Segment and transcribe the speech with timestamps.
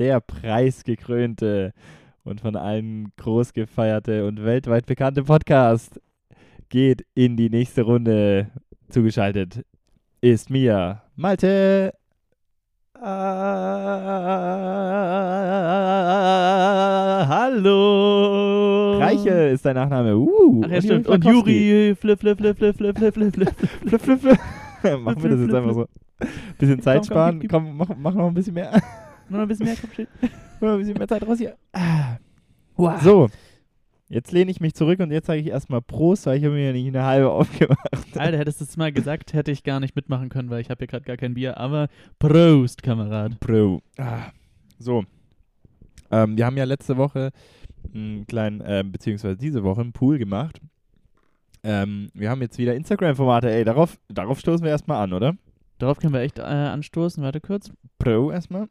[0.00, 1.72] der preisgekrönte
[2.24, 6.00] und von allen groß gefeierte und weltweit bekannte Podcast
[6.70, 8.46] geht in die nächste Runde.
[8.88, 9.62] Zugeschaltet
[10.22, 11.92] ist mir Malte.
[12.94, 13.10] Ah,
[17.28, 18.98] hallo.
[18.98, 20.16] Reiche ist dein Nachname.
[20.16, 21.08] Uh, Ach ja, stimmt.
[21.08, 23.50] Und Juri, flip, flip, flip, flip, flip, flip, flip, flip.
[23.86, 24.38] Flip, flip, flip.
[25.02, 25.84] Machen wir das jetzt einfach so.
[26.58, 27.46] Bisschen Zeit sparen.
[27.48, 28.72] Komm, mach, mach noch ein bisschen mehr.
[29.30, 30.08] Noch ein bisschen mehr Kopfschild.
[30.20, 31.56] Mach noch ein bisschen mehr Zeit raus hier.
[31.72, 32.18] Ah.
[33.02, 33.28] So,
[34.08, 36.66] jetzt lehne ich mich zurück und jetzt sage ich erstmal Prost, weil ich habe mir
[36.66, 38.16] ja nicht eine halbe aufgemacht.
[38.16, 40.78] Alter, hättest du es mal gesagt, hätte ich gar nicht mitmachen können, weil ich habe
[40.78, 41.58] hier gerade gar kein Bier.
[41.58, 41.88] Aber
[42.18, 43.38] Prost, Kamerad.
[43.40, 43.82] Bro.
[43.98, 44.32] Ah.
[44.78, 45.04] So.
[46.10, 47.30] Ähm, wir haben ja letzte Woche
[47.94, 50.60] einen kleinen, ähm, beziehungsweise diese Woche einen Pool gemacht.
[51.62, 55.36] Ähm, wir haben jetzt wieder Instagram-Formate, ey, darauf, darauf stoßen wir erstmal an, oder?
[55.78, 57.22] Darauf können wir echt äh, anstoßen.
[57.22, 57.70] Warte kurz.
[57.98, 58.68] Pro erstmal.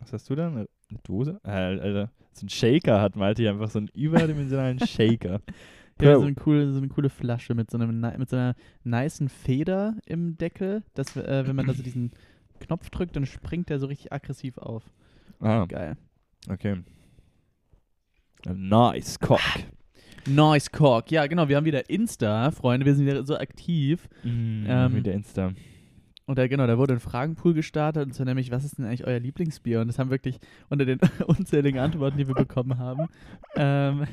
[0.00, 0.48] Was hast du da?
[0.48, 0.68] Eine,
[1.04, 1.40] Dose?
[1.44, 5.40] Äh, Alter, so ein Shaker hat Malte einfach so einen überdimensionalen Shaker.
[6.00, 9.28] Ja, so eine, coole, so eine coole Flasche mit so, einem, mit so einer nicen
[9.30, 10.82] Feder im Deckel.
[10.94, 12.10] Dass, äh, wenn man da so diesen
[12.60, 14.84] Knopf drückt, dann springt der so richtig aggressiv auf.
[15.40, 15.96] Ah, Geil.
[16.50, 16.82] okay.
[18.54, 19.40] Nice Cock.
[20.28, 21.10] Nice Cork.
[21.10, 21.48] Ja, genau.
[21.48, 22.84] Wir haben wieder Insta, Freunde.
[22.86, 24.08] Wir sind wieder so aktiv.
[24.24, 25.52] Mm, Ähm, mit der Insta.
[26.26, 29.06] Und da, genau, da wurde ein Fragenpool gestartet, und zwar nämlich, was ist denn eigentlich
[29.06, 29.80] euer Lieblingsbier?
[29.80, 33.06] Und das haben wirklich unter den unzähligen Antworten, die wir bekommen haben,
[33.54, 34.06] ähm,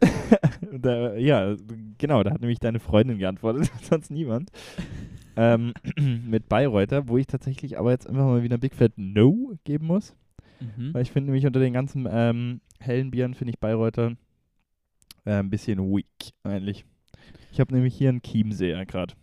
[0.72, 1.56] da, ja,
[1.96, 4.50] genau, da hat nämlich deine Freundin geantwortet, sonst niemand.
[5.36, 5.72] ähm,
[6.28, 10.14] mit Bayreuther, wo ich tatsächlich aber jetzt einfach mal wieder Big Fat No geben muss.
[10.60, 10.92] mhm.
[10.92, 14.16] Weil ich finde nämlich unter den ganzen ähm, hellen Bieren finde ich Bayreuther
[15.24, 16.84] äh, ein bisschen weak eigentlich.
[17.52, 19.14] Ich habe nämlich hier einen Chiemseer gerade.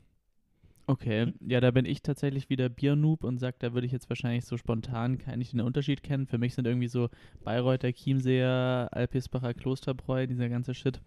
[0.88, 4.46] Okay, ja, da bin ich tatsächlich wieder Biernoob und sag, da würde ich jetzt wahrscheinlich
[4.46, 6.28] so spontan keinen nicht den Unterschied kennen.
[6.28, 7.10] Für mich sind irgendwie so
[7.44, 11.02] Bayreuther, Chiemseer, Alpisbacher Klosterbräu, dieser ganze Shit,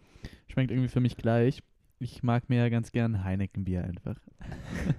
[0.49, 1.63] schmeckt irgendwie für mich gleich.
[1.99, 4.17] Ich mag mir ja ganz gern Heineken-Bier einfach.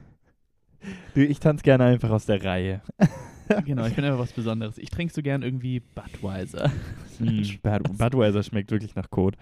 [1.16, 2.82] Du, ich tanze gerne einfach aus der Reihe.
[3.66, 4.78] genau, ich bin einfach was Besonderes.
[4.78, 6.72] Ich trinke so gern irgendwie Budweiser.
[7.20, 9.36] Mm, Bud Budweiser schmeckt wirklich nach Kot.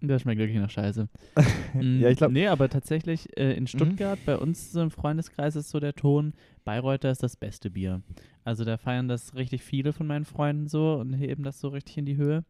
[0.00, 1.08] Das schmeckt wirklich nach Scheiße.
[1.74, 5.54] Mm, ja, ich glaube, Nee, aber tatsächlich äh, in Stuttgart, bei uns so im Freundeskreis
[5.54, 6.32] ist so der Ton,
[6.64, 8.00] Bayreuther ist das beste Bier.
[8.42, 11.98] Also da feiern das richtig viele von meinen Freunden so und heben das so richtig
[11.98, 12.44] in die Höhe.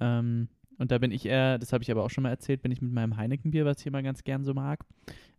[0.00, 0.48] Ähm,
[0.78, 2.82] und da bin ich eher, das habe ich aber auch schon mal erzählt, bin ich
[2.82, 4.84] mit meinem Heineken-Bier, was ich immer ganz gern so mag,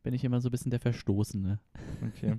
[0.04, 1.60] bin ich immer so ein bisschen der Verstoßene.
[2.08, 2.36] Okay.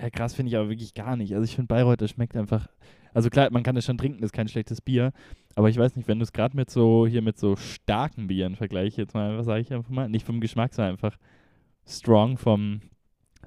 [0.00, 1.34] Ja, krass finde ich aber wirklich gar nicht.
[1.34, 2.68] Also ich finde Bayreuther schmeckt einfach.
[3.12, 5.12] Also klar, man kann es schon trinken, ist kein schlechtes Bier.
[5.56, 8.56] Aber ich weiß nicht, wenn du es gerade mit so hier mit so starken Bieren
[8.56, 11.16] vergleichst, jetzt mal, was sage ich einfach mal, nicht vom Geschmack, sondern einfach
[11.86, 12.80] strong vom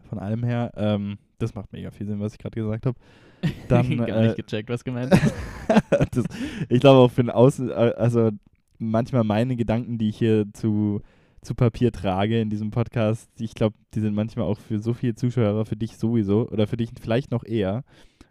[0.09, 0.71] von allem her.
[0.75, 2.97] Ähm, das macht mega viel Sinn, was ich gerade gesagt habe.
[3.67, 5.33] Dann, Gar äh, nicht gecheckt, was gemeint ist.
[6.11, 6.23] das,
[6.69, 8.31] ich glaube auch für den Außen, äh, also
[8.79, 11.01] manchmal meine Gedanken, die ich hier zu,
[11.41, 14.93] zu Papier trage in diesem Podcast, die- ich glaube, die sind manchmal auch für so
[14.93, 17.83] viele Zuschauer, für dich sowieso oder für dich vielleicht noch eher,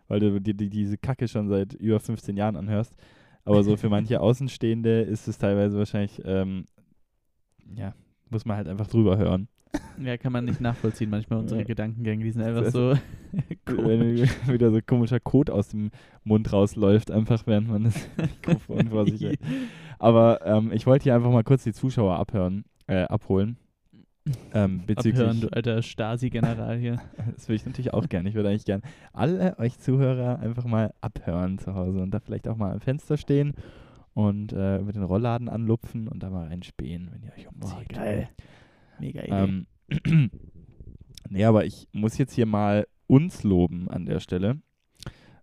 [0.08, 2.96] weil du dir die, diese Kacke schon seit über 15 Jahren anhörst.
[3.46, 6.66] Aber so für manche Außenstehende ist es teilweise wahrscheinlich, ähm,
[7.74, 7.94] ja,
[8.28, 9.48] muss man halt einfach drüber hören.
[10.02, 11.66] Ja, kann man nicht nachvollziehen manchmal unsere Ja.
[11.66, 12.94] Gedankengänge, die sind einfach so
[13.66, 14.30] Wenn komisch.
[14.48, 15.90] wieder so komischer Kot aus dem
[16.24, 19.40] Mund rausläuft, einfach während man das Mikrofon vor sich hält.
[19.98, 23.56] Aber ähm, ich wollte hier einfach mal kurz die Zuschauer abhören, äh, abholen.
[24.52, 27.00] Ähm, bezüglich, Abhören, du alter Stasi-General hier.
[27.34, 28.28] das würde ich natürlich auch gerne.
[28.28, 28.82] Ich würde eigentlich gerne
[29.12, 33.16] alle euch Zuhörer einfach mal abhören zu Hause und da vielleicht auch mal am Fenster
[33.16, 33.54] stehen
[34.14, 37.88] und äh, mit den Rollladen anlupfen und da mal reinspähen, wenn ihr euch Boah, umzieht.
[37.90, 38.28] geil.
[38.98, 39.30] Mega Idee.
[39.30, 39.66] Ähm,
[41.28, 44.60] nee, aber ich muss jetzt hier mal uns loben an der Stelle,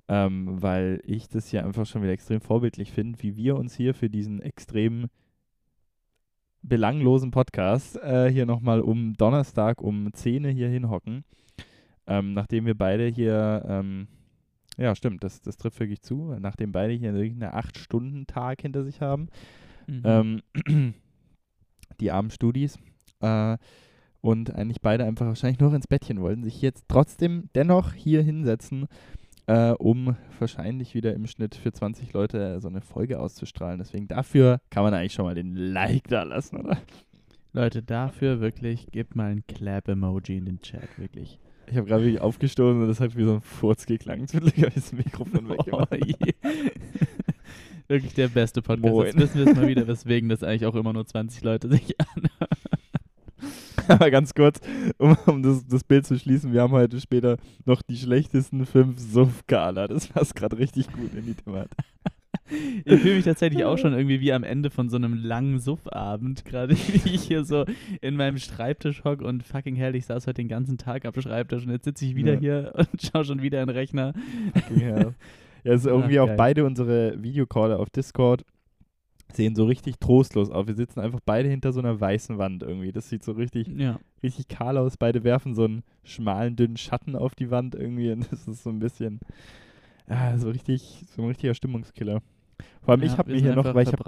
[0.08, 3.94] ähm, weil ich das hier einfach schon wieder extrem vorbildlich finde, wie wir uns hier
[3.94, 5.08] für diesen extrem
[6.64, 11.24] belanglosen Podcast äh, hier nochmal um Donnerstag um 10 Uhr hier hinhocken.
[12.08, 14.08] Ähm, nachdem wir beide hier, ähm,
[14.78, 19.30] ja stimmt, das, das trifft wirklich zu, nachdem beide hier einen 8-Stunden-Tag hinter sich haben
[19.88, 20.02] Mhm.
[20.06, 20.42] ähm,
[22.00, 22.78] die armen Studis
[23.22, 23.58] äh,
[24.22, 28.88] und eigentlich beide einfach wahrscheinlich nur ins Bettchen wollten, sich jetzt trotzdem dennoch hier hinsetzen,
[29.48, 33.80] äh, um wahrscheinlich wieder im Schnitt für 20 Leute so eine Folge auszustrahlen.
[33.80, 36.78] Deswegen dafür kann man eigentlich schon mal den Like da lassen, oder?
[37.54, 41.40] Leute, dafür wirklich, gebt mal ein Clap-Emoji in den Chat, wirklich.
[41.68, 44.32] Ich habe gerade wirklich aufgestoßen und das hat wie so ein Furz geklangt.
[44.32, 45.92] Glück habe ich das Mikrofon Oh, weggemacht.
[47.88, 48.92] wirklich der beste Podcast.
[48.94, 49.06] Moin.
[49.08, 51.96] Jetzt wissen wir es mal wieder, weswegen das eigentlich auch immer nur 20 Leute sich
[52.00, 52.30] anhören.
[53.88, 54.60] Aber ganz kurz,
[54.98, 59.00] um, um das, das Bild zu schließen, wir haben heute später noch die schlechtesten fünf
[59.00, 59.88] Suff-Gala.
[59.88, 61.72] Das passt gerade richtig gut in die Thematik.
[62.86, 66.44] Ich fühle mich tatsächlich auch schon irgendwie wie am Ende von so einem langen Suffabend,
[66.46, 67.66] gerade wie ich hier so
[68.02, 71.66] in meinem Schreibtisch hocke und fucking hell, ich saß heute den ganzen Tag am Schreibtisch
[71.66, 72.40] und jetzt sitze ich wieder Ja.
[72.40, 74.14] hier und schaue schon wieder in den Rechner.
[74.54, 75.14] Fucking hell.
[75.64, 78.44] Ja, ist irgendwie Ach, auch beide unsere Videocaller auf Discord
[79.36, 80.68] sehen so richtig trostlos aus.
[80.68, 82.92] Wir sitzen einfach beide hinter so einer weißen Wand irgendwie.
[82.92, 84.00] Das sieht so richtig, Ja.
[84.22, 84.98] richtig kahl aus.
[84.98, 88.12] Beide werfen so einen schmalen, dünnen Schatten auf die Wand irgendwie.
[88.12, 89.20] Und das ist so ein bisschen,
[90.10, 92.22] ja, so richtig, so ein richtiger Stimmungskiller.
[92.82, 94.06] Vor allem, ich Ja, habe wir mir hier noch, weil ich, hab,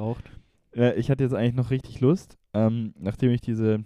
[0.76, 3.84] äh, ich hatte jetzt eigentlich noch richtig Lust, ähm, nachdem ich diese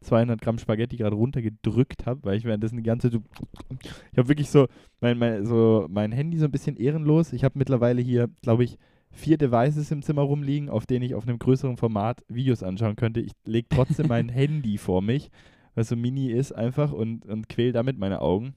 [0.00, 3.76] 200 Gramm Spaghetti gerade runtergedrückt habe, weil ich währenddessen die ganze Zeit so,
[4.12, 4.68] ich habe wirklich so
[5.00, 7.32] mein, mein, so mein Handy so ein bisschen ehrenlos.
[7.32, 8.78] Ich habe mittlerweile hier, glaube ich,
[9.16, 13.20] vier Devices im Zimmer rumliegen, auf denen ich auf einem größeren Format Videos anschauen könnte.
[13.20, 15.30] Ich lege trotzdem mein Handy vor mich,
[15.74, 18.54] was so mini ist einfach und, und quäl damit meine Augen.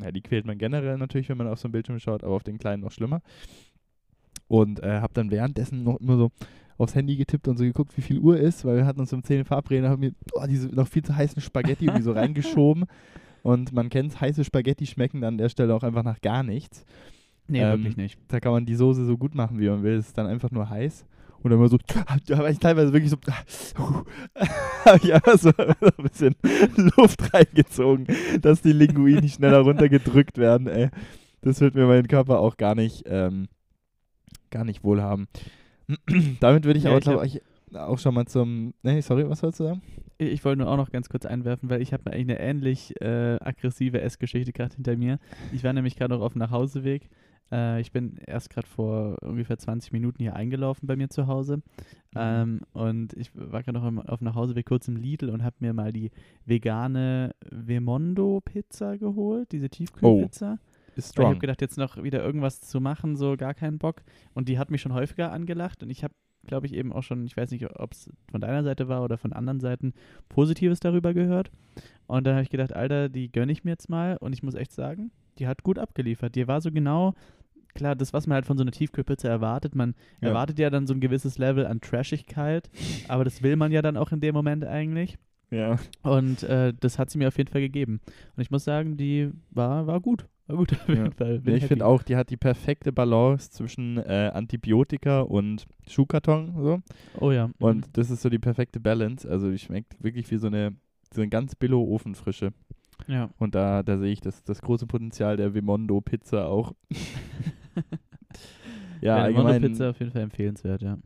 [0.00, 2.44] Ja, die quält man generell natürlich, wenn man auf so einen Bildschirm schaut, aber auf
[2.44, 3.20] den kleinen noch schlimmer.
[4.48, 6.30] Und äh, habe dann währenddessen noch immer so
[6.78, 9.22] aufs Handy getippt und so geguckt, wie viel Uhr ist, weil wir hatten uns um
[9.22, 12.86] 10 verabredet, haben mir oh, diese noch viel zu heißen Spaghetti irgendwie so reingeschoben.
[13.42, 16.84] Und man kennt heiße Spaghetti schmecken dann an der Stelle auch einfach nach gar nichts.
[17.52, 18.18] Nee, Ähm, wirklich nicht.
[18.28, 19.94] Da kann man die Soße so gut machen, wie man will.
[19.94, 21.06] Es ist dann einfach nur heiß.
[21.42, 21.76] Und dann immer so,
[22.26, 23.16] da war ich teilweise wirklich so,
[25.02, 26.34] ich einfach so ein bisschen
[26.96, 28.06] Luft reingezogen,
[28.40, 30.88] dass die Linguini schneller runtergedrückt werden, ey.
[31.40, 33.48] Das wird mir mein Körper auch gar nicht, ähm,
[34.50, 35.26] gar nicht wohlhaben.
[36.40, 37.42] Damit würde ich Ja, auch, ich glaube ich,
[37.74, 39.82] auch schon mal zum, nee, sorry, was wolltest du sagen?
[40.18, 42.94] Ich ich wollte nur auch noch ganz kurz einwerfen, weil ich habe eigentlich eine ähnlich
[43.00, 45.18] äh, aggressive Essgeschichte gerade hinter mir.
[45.52, 47.08] Ich war nämlich gerade noch auf dem Nachhauseweg.
[47.50, 51.62] Äh, ich bin erst gerade vor ungefähr 20 Minuten hier eingelaufen bei mir zu Hause.
[52.14, 55.56] Ähm, und ich war gerade noch im, auf dem Nachhauseweg kurz im Lidl und habe
[55.60, 56.10] mir mal die
[56.44, 60.58] vegane Vemondo-Pizza geholt, diese Tiefkühlpizza.
[60.94, 64.02] Ist Weil ich habe gedacht, jetzt noch wieder irgendwas zu machen, so gar keinen Bock.
[64.34, 66.14] Und die hat mich schon häufiger angelacht und ich habe,
[66.46, 69.16] glaube ich, eben auch schon, ich weiß nicht, ob es von deiner Seite war oder
[69.16, 69.94] von anderen Seiten,
[70.28, 71.50] Positives darüber gehört.
[72.06, 74.54] Und dann habe ich gedacht, Alter, die gönne ich mir jetzt mal und ich muss
[74.54, 76.34] echt sagen, die hat gut abgeliefert.
[76.34, 77.14] Die war so genau,
[77.74, 79.74] klar, das, was man halt von so einer Tiefkühlpizza erwartet.
[79.74, 80.28] Man Ja.
[80.28, 82.70] erwartet ja dann so ein gewisses Level an Trashigkeit,
[83.08, 85.16] aber das will man ja dann auch in dem Moment eigentlich.
[85.50, 85.76] ja.
[86.02, 88.00] Und äh, das hat sie mir auf jeden Fall gegeben.
[88.36, 90.26] Und ich muss sagen, die war, war gut.
[90.48, 91.10] War gut auf jeden Ja.
[91.12, 91.40] Fall.
[91.46, 96.54] Ich finde auch, die hat die perfekte Balance zwischen äh, Antibiotika und Schuhkarton.
[96.62, 96.80] So.
[97.20, 97.46] Oh ja.
[97.48, 97.54] mhm.
[97.58, 99.28] Und das ist so die perfekte Balance.
[99.28, 100.74] Also die schmeckt wirklich wie so eine,
[101.14, 102.52] so eine ganz billo Ofenfrische.
[103.06, 103.30] Ja.
[103.38, 106.74] Und da, da sehe ich das, das große Potenzial der Vimondo Pizza auch.
[109.00, 109.62] ja, ja allgemein.
[109.62, 110.98] Pizza auf jeden Fall empfehlenswert, ja.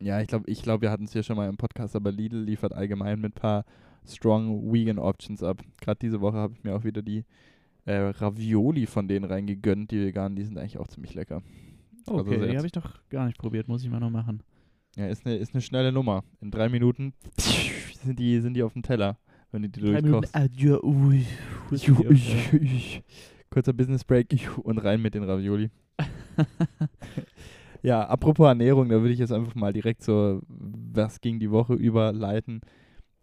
[0.00, 2.38] Ja, ich glaube, ich glaub, wir hatten es hier schon mal im Podcast, aber Lidl
[2.42, 3.64] liefert allgemein mit ein paar
[4.06, 5.62] strong vegan Options ab.
[5.80, 7.24] Gerade diese Woche habe ich mir auch wieder die
[7.86, 11.42] äh, Ravioli von denen reingegönnt, die veganen, die sind eigentlich auch ziemlich lecker.
[12.06, 14.42] Also Okay, sehr- die habe ich doch gar nicht probiert, muss ich mal noch machen.
[14.96, 16.24] Ja, ist eine ist eine schnelle Nummer.
[16.40, 17.12] In drei Minuten
[18.02, 19.18] sind die, sind die auf dem Teller,
[19.52, 20.34] wenn du die durchkochst.
[20.34, 21.24] Adieu, ui,
[21.70, 23.02] ju-
[23.50, 24.28] Kurzer Business Break
[24.62, 25.70] und rein mit den Ravioli.
[27.82, 31.74] Ja, apropos Ernährung, da würde ich jetzt einfach mal direkt so, was ging die Woche
[31.74, 32.60] überleiten.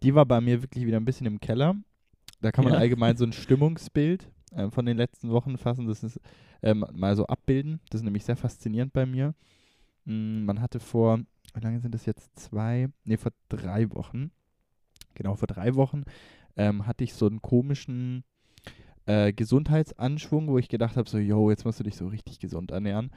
[0.02, 1.74] Die war bei mir wirklich wieder ein bisschen im Keller.
[2.40, 2.78] Da kann man Ja.
[2.78, 5.86] allgemein so ein Stimmungsbild ähm, von den letzten Wochen fassen.
[5.86, 6.18] Das ist
[6.62, 7.80] ähm, mal so abbilden.
[7.90, 9.34] Das ist nämlich sehr faszinierend bei mir.
[10.06, 11.18] Mm, man hatte vor,
[11.52, 12.34] wie lange sind das jetzt?
[12.38, 12.88] Zwei?
[13.04, 14.30] Nee, vor drei Wochen.
[15.14, 16.04] Genau, vor drei Wochen
[16.56, 18.24] ähm, hatte ich so einen komischen
[19.06, 22.70] äh, Gesundheitsanschwung, wo ich gedacht habe, so, yo, jetzt musst du dich so richtig gesund
[22.70, 23.10] ernähren.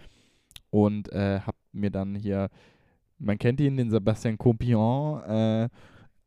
[0.69, 2.49] Und äh, habe mir dann hier,
[3.19, 5.69] man kennt ihn, den Sebastian Compion, äh,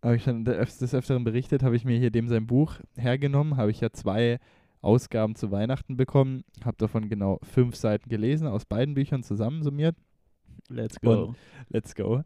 [0.03, 3.71] habe ich dann des Öfteren berichtet, habe ich mir hier dem sein Buch hergenommen, habe
[3.71, 4.39] ich ja zwei
[4.81, 9.95] Ausgaben zu Weihnachten bekommen, habe davon genau fünf Seiten gelesen, aus beiden Büchern zusammensummiert.
[10.69, 11.25] Let's go.
[11.25, 11.37] Und-
[11.69, 12.23] Let's go.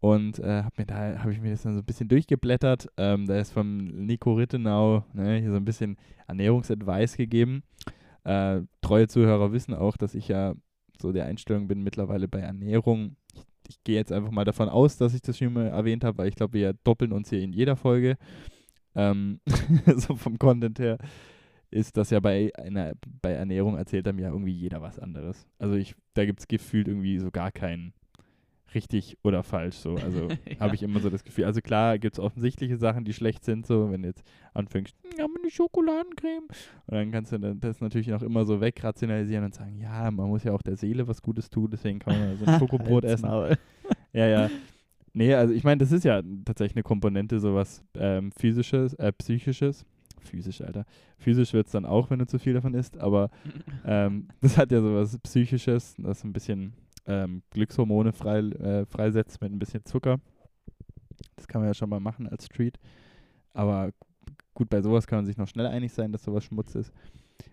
[0.00, 2.88] Und äh, habe mir da habe ich mir das dann so ein bisschen durchgeblättert.
[2.96, 7.62] Ähm, da ist von Nico Rittenau ne, hier so ein bisschen Ernährungsadvice gegeben.
[8.24, 10.54] Äh, treue Zuhörer wissen auch, dass ich ja
[11.00, 13.16] so der Einstellung bin mittlerweile bei Ernährung.
[13.34, 16.18] Ich, ich gehe jetzt einfach mal davon aus, dass ich das schon mal erwähnt habe,
[16.18, 18.16] weil ich glaube, wir doppeln uns hier in jeder Folge.
[18.94, 19.40] Ähm,
[19.96, 20.98] so vom Content her
[21.70, 25.46] ist das ja bei einer bei Ernährung erzählt einem ja irgendwie jeder was anderes.
[25.58, 27.92] Also ich, da gibt es gefühlt irgendwie so gar keinen
[28.76, 29.96] richtig oder falsch so.
[29.96, 30.60] Also Ja.
[30.60, 31.44] habe ich immer so das Gefühl.
[31.46, 34.22] Also klar gibt es offensichtliche Sachen, die schlecht sind, so wenn du jetzt
[34.54, 36.44] anfängst, ja, eine Schokoladencreme.
[36.86, 40.44] Und dann kannst du das natürlich noch immer so wegrationalisieren und sagen, ja, man muss
[40.44, 43.28] ja auch der Seele was Gutes tun, deswegen kann man so ein Schokobrot essen.
[44.12, 44.50] Ja, ja.
[45.12, 49.84] Nee, also ich meine, das ist ja tatsächlich eine Komponente, sowas ähm, physisches, äh, psychisches.
[50.20, 50.84] Physisch, Alter.
[51.18, 53.30] Physisch wird es dann auch, wenn du zu viel davon isst, aber
[53.86, 56.74] ähm, das hat ja sowas Psychisches, das ein bisschen
[57.06, 60.18] ähm, Glückshormone frei, äh, freisetzt mit ein bisschen Zucker.
[61.36, 62.78] Das kann man ja schon mal machen als Treat.
[63.52, 63.90] Aber
[64.54, 66.92] gut, bei sowas kann man sich noch schnell einig sein, dass sowas Schmutz ist.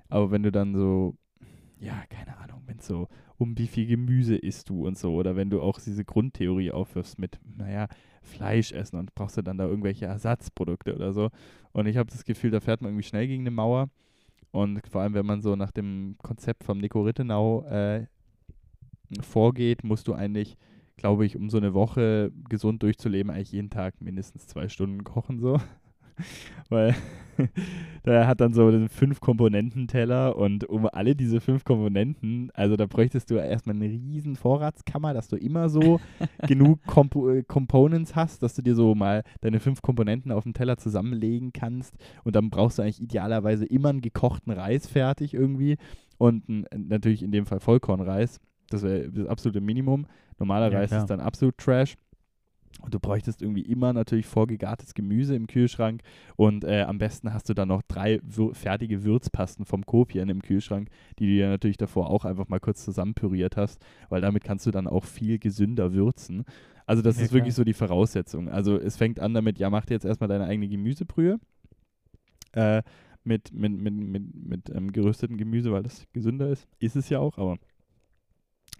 [0.10, 1.16] Aber wenn du dann so,
[1.80, 3.08] ja, keine Ahnung, wenn es so
[3.38, 7.20] um wie viel Gemüse isst du und so, oder wenn du auch diese Grundtheorie aufwirfst
[7.20, 7.88] mit, naja,
[8.22, 11.30] Fleisch essen und brauchst du dann da irgendwelche Ersatzprodukte oder so.
[11.74, 13.90] Und ich habe das Gefühl, da fährt man irgendwie schnell gegen eine Mauer.
[14.52, 18.06] Und vor allem, wenn man so nach dem Konzept vom Nico Rittenau äh,
[19.22, 20.58] vorgeht, musst du eigentlich,
[20.98, 25.40] glaube ich, um so eine Woche gesund durchzuleben, eigentlich jeden Tag mindestens zwei Stunden kochen
[25.40, 25.60] so.
[26.70, 26.96] Weil
[28.06, 33.30] der hat dann so einen Fünf-Komponenten-Teller und um alle diese fünf Komponenten, also da bräuchtest
[33.32, 36.00] du erstmal eine riesen Vorratskammer, dass du immer so
[36.48, 40.54] genug Comp äh, Components hast, dass du dir so mal deine fünf Komponenten auf dem
[40.54, 45.78] Teller zusammenlegen kannst und dann brauchst du eigentlich idealerweise immer einen gekochten Reis fertig irgendwie
[46.18, 46.44] und
[46.76, 48.40] natürlich in dem Fall Vollkornreis.
[48.70, 50.08] Das wäre das absolute Minimum.
[50.40, 51.96] Normaler Ja, ist dann absolut Trash.
[52.82, 56.02] Und du bräuchtest irgendwie immer natürlich vorgegartes Gemüse im Kühlschrank.
[56.36, 60.42] Und äh, am besten hast du dann noch drei Wür fertige Würzpasten vom Kopien im
[60.42, 60.90] Kühlschrank,
[61.20, 63.80] die du dir natürlich davor auch einfach mal kurz zusammenpüriert hast,
[64.10, 66.46] weil damit kannst du dann auch viel gesünder würzen.
[66.86, 67.58] Also das Ja, ist wirklich klar.
[67.58, 68.50] so die Voraussetzung.
[68.50, 71.40] Also es fängt an damit, ja, mach dir jetzt erstmal deine eigene Gemüsebrühe
[72.54, 72.82] äh,
[73.24, 76.68] mit, mit, mit, mit, mit ähm, geröstetem Gemüse, weil das gesünder ist.
[76.80, 77.58] Ist es ja auch, aber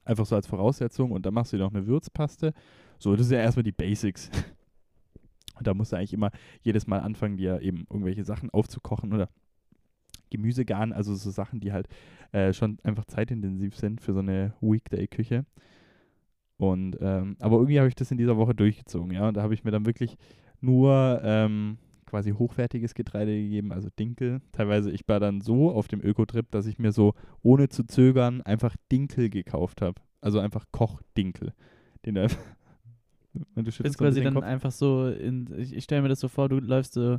[0.06, 1.12] einfach so als Voraussetzung.
[1.12, 2.54] Und dann machst du dir noch eine Würzpaste.
[3.00, 4.30] So, das sind ja erstmal die Basics.
[5.58, 6.32] Und da musst du eigentlich immer
[6.62, 9.30] jedes Mal anfangen, dir eben irgendwelche Sachen aufzukochen oder
[10.32, 11.88] Gemüse garen, also so Sachen, die halt
[12.32, 15.46] äh, schon einfach zeitintensiv sind für so eine Weekday-Küche.
[16.58, 19.28] Und ähm, aber irgendwie habe ich das in dieser Woche durchgezogen, ja.
[19.28, 20.18] Und da habe ich mir dann wirklich
[20.60, 21.78] nur ähm,
[22.14, 24.40] quasi hochwertiges Getreide gegeben, also Dinkel.
[24.52, 28.44] Teilweise, ich war dann so auf dem Ökotrip, dass ich mir so ohne zu zögern
[28.44, 30.00] einfach Dinkel gekauft habe.
[30.22, 31.54] Also einfach Kochdinkel.
[32.06, 32.38] Den du einfach.
[33.56, 34.44] Und du ein quasi dann Kopf.
[34.44, 37.18] einfach so, in, ich, ich stelle mir das so vor, du läufst so,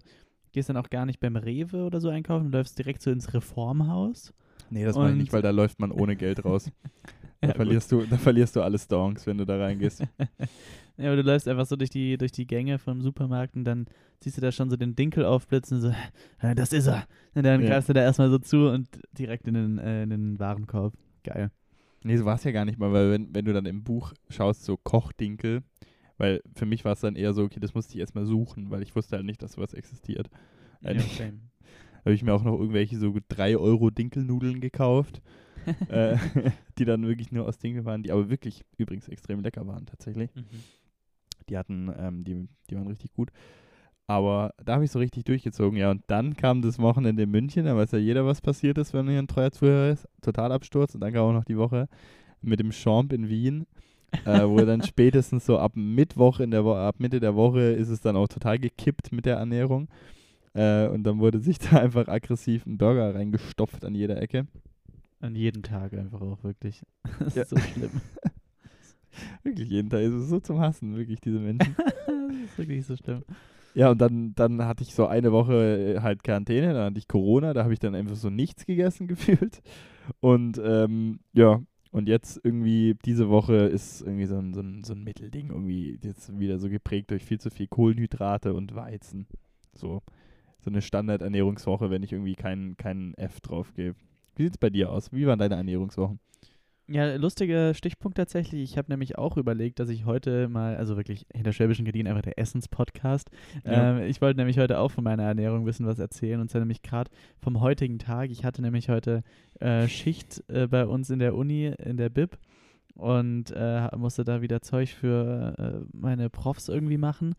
[0.52, 3.34] gehst dann auch gar nicht beim Rewe oder so einkaufen, du läufst direkt so ins
[3.34, 4.32] Reformhaus.
[4.70, 6.70] Nee, das meine ich nicht, weil da läuft man ohne Geld raus.
[7.46, 7.56] Da, Ja, gut.
[7.56, 10.02] verlierst du, da verlierst du alle Stonks, wenn du da reingehst.
[10.96, 13.86] Ja, aber du läufst einfach so durch die, durch die Gänge vom Supermarkt und dann
[14.22, 15.88] siehst du da schon so den Dinkel aufblitzen und so,
[16.38, 17.08] "Äh, das ist er.
[17.34, 17.70] Und dann Ja.
[17.70, 18.86] greifst du da erstmal so zu und
[19.18, 20.94] direkt in den, äh, in den Warenkorb.
[21.24, 21.50] Geil.
[22.04, 24.12] Nee, so war es ja gar nicht mal, weil wenn, wenn du dann im Buch
[24.28, 25.62] schaust, so Kochdinkel,
[26.16, 28.82] weil für mich war es dann eher so, okay, das musste ich erstmal suchen, weil
[28.84, 30.30] ich wusste halt nicht, dass sowas existiert.
[30.80, 31.32] Ja, Äh, okay.
[31.96, 35.22] Da habe ich mir auch noch irgendwelche so 3 Euro Dinkelnudeln gekauft,
[35.88, 36.16] äh,
[36.78, 40.34] die dann wirklich nur aus Dinkel waren, die aber wirklich übrigens extrem lecker waren tatsächlich.
[40.34, 40.44] Mhm.
[41.48, 43.30] Die hatten, ähm, die, die waren richtig gut.
[44.06, 45.90] Aber da habe ich so richtig durchgezogen, ja.
[45.90, 49.08] Und dann kam das Wochenende in München, da weiß ja jeder, was passiert ist, wenn
[49.08, 50.06] hier ein treuer Zuhörer ist.
[50.20, 50.94] Totalabsturz.
[50.94, 51.88] Und dann kam auch noch die Woche
[52.42, 53.66] mit dem Champ in Wien,
[54.26, 57.88] äh, wo dann spätestens so ab Mittwoch in der Wo ab Mitte der Woche ist
[57.88, 59.88] es dann auch total gekippt mit der Ernährung.
[60.52, 64.46] Äh, und dann wurde sich da einfach aggressiv ein Burger reingestopft an jeder Ecke.
[65.24, 66.82] An jedem Tag einfach auch wirklich.
[67.18, 67.42] Das Ja.
[67.42, 67.90] ist so schlimm.
[69.42, 70.00] Wirklich jeden Tag.
[70.00, 71.74] Es ist so zum Hassen, wirklich, diese Menschen.
[72.06, 73.22] das ist wirklich so schlimm.
[73.74, 77.06] Ja, und dann, dann hatte ich so eine Woche äh, halt Quarantäne, dann hatte ich
[77.08, 79.62] Corona, da habe ich dann einfach so nichts gegessen gefühlt.
[80.20, 81.62] Und ähm, ja,
[81.92, 85.98] und jetzt irgendwie diese Woche ist irgendwie so ein, so, ein, so ein Mittelding, irgendwie
[86.02, 89.26] jetzt wieder so geprägt durch viel zu viel Kohlenhydrate und Weizen.
[89.74, 90.02] So,
[90.60, 93.96] so eine Standardernährungswoche, wenn ich irgendwie keinen keinen F drauf gebe.
[94.36, 95.12] Wie sieht's bei dir aus?
[95.12, 96.18] Wie waren deine Ernährungswochen?
[96.86, 98.62] Ja, lustiger Stichpunkt tatsächlich.
[98.62, 102.22] Ich habe nämlich auch überlegt, dass ich heute mal, also wirklich hinter Schwäbischen Gardinen einfach
[102.22, 103.30] der Essenspodcast.
[103.64, 103.96] Ja.
[103.96, 106.60] Ähm, ich wollte nämlich heute auch von meiner Ernährung ein bisschen was erzählen und zwar
[106.60, 107.10] nämlich gerade
[107.40, 108.30] vom heutigen Tag.
[108.30, 109.22] Ich hatte nämlich heute
[109.60, 112.36] äh, Schicht äh, bei uns in der Uni, in der Bib
[112.94, 117.34] und äh, musste da wieder Zeug für äh, meine Profs irgendwie machen.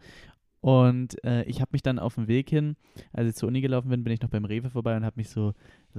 [0.66, 2.76] Und äh, ich habe mich dann auf dem Weg hin,
[3.14, 5.30] als ich zur Uni gelaufen bin, bin ich noch beim Rewe vorbei und habe mich
[5.30, 5.54] so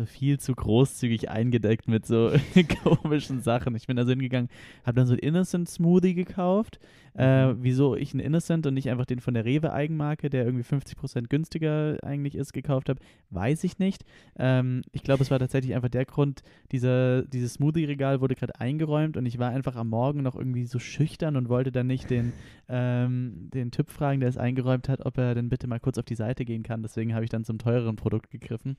[0.05, 2.33] viel zu großzügig eingedeckt mit so
[2.83, 3.75] komischen Sachen.
[3.77, 4.51] Ich bin da so hingegangen,
[4.85, 6.79] habe dann so einen Innocent Smoothie gekauft.
[7.19, 7.63] Äh, Mhm.
[7.63, 11.29] wieso ich einen Innocent und nicht einfach den von der Rewe Eigenmarke, der irgendwie 50%
[11.31, 13.01] günstiger eigentlich ist, gekauft habe,
[13.31, 14.05] weiß ich nicht.
[14.39, 19.17] Ähm, ich glaube, es war tatsächlich einfach der Grund, dieser, dieses Smoothie-Regal wurde gerade eingeräumt
[19.17, 22.35] und ich war einfach am Morgen noch irgendwie so schüchtern und wollte dann nicht den,
[22.69, 26.05] ähm, den Typ fragen, der es eingeräumt hat, ob er denn bitte mal kurz auf
[26.05, 26.83] die Seite gehen kann.
[26.83, 28.77] Deswegen habe ich dann zum teureren Produkt gegriffen.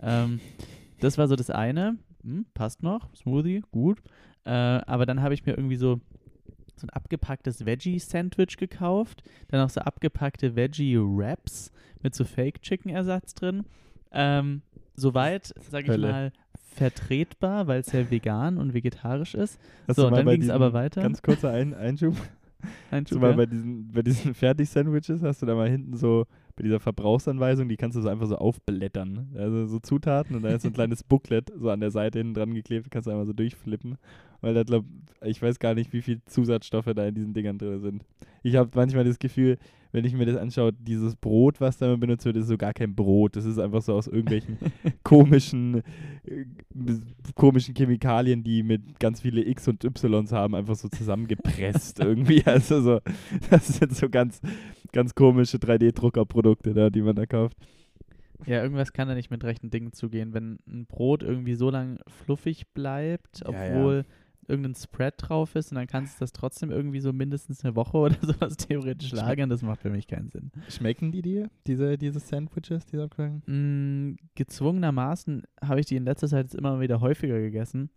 [0.00, 0.40] Ähm,
[1.00, 1.96] das war so das eine.
[2.22, 3.14] Hm, passt noch.
[3.14, 3.98] Smoothie, gut.
[4.44, 6.00] Äh, aber dann habe ich mir irgendwie so
[6.78, 9.22] so ein abgepacktes Veggie-Sandwich gekauft.
[9.48, 11.72] Dann auch so abgepackte Veggie-Wraps
[12.02, 13.64] mit so Fake-Chicken-Ersatz drin.
[14.12, 14.60] Ähm,
[14.94, 16.32] soweit, sag ich mal,
[16.74, 19.58] vertretbar, weil es ja vegan und vegetarisch ist.
[19.88, 21.00] Hast So, und dann ging's diesen- aber weiter.
[21.00, 22.14] Ganz kurzer Ein Einschub.
[22.90, 23.36] Ein Hast du Schub, mal ja.
[23.36, 26.26] bei diesen, bei diesen Fertig-Sandwiches, hast du da mal hinten so,
[26.56, 29.28] bei dieser Verbrauchsanweisung, die kannst du so einfach so aufblättern.
[29.36, 32.34] Also so Zutaten und da ist so ein kleines Booklet so an der Seite hinten
[32.34, 33.98] dran geklebt, kannst du einmal so durchflippen.
[34.40, 34.84] Weil da glaub,
[35.22, 38.04] ich weiß gar nicht, wie viel Zusatzstoffe da in diesen Dingern drin sind.
[38.42, 39.58] Ich habe manchmal das Gefühl,
[39.96, 42.94] wenn ich mir das anschaue, dieses Brot, was da benutzt wird, ist so gar kein
[42.94, 43.34] Brot.
[43.34, 44.58] Das ist einfach so aus irgendwelchen
[45.04, 45.82] komischen,
[46.26, 46.44] äh,
[47.34, 52.44] komischen Chemikalien, die mit ganz viele X und Ys haben, einfach so zusammengepresst irgendwie.
[52.44, 53.00] Also so,
[53.48, 54.42] das sind so ganz,
[54.92, 57.56] ganz komische 3D-Druckerprodukte da, die man da kauft.
[58.44, 60.34] Ja, irgendwas kann da nicht mit rechten Dingen zugehen.
[60.34, 63.40] Wenn ein Brot irgendwie so lang fluffig bleibt,
[63.94, 64.04] Ja, ja.
[64.48, 67.96] Irgendein Spread drauf ist und dann kannst du das trotzdem irgendwie so mindestens eine Woche
[67.98, 70.50] oder sowas theoretisch lagern, das macht für mich keinen Sinn.
[70.68, 73.42] Schmecken die dir, diese, diese Sandwiches, diese abgefangen?
[73.46, 77.90] Mm, gezwungenermaßen habe ich die in letzter Zeit jetzt immer wieder häufiger gegessen,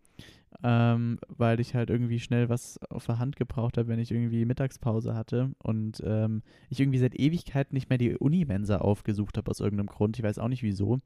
[0.64, 4.46] ähm, weil ich halt irgendwie schnell was auf der Hand gebraucht habe, wenn ich irgendwie
[4.46, 9.60] Mittagspause hatte und ähm, ich irgendwie seit Ewigkeiten nicht mehr die Unimensa aufgesucht habe aus
[9.60, 10.18] irgendeinem Grund.
[10.18, 11.00] Ich weiß auch nicht wieso.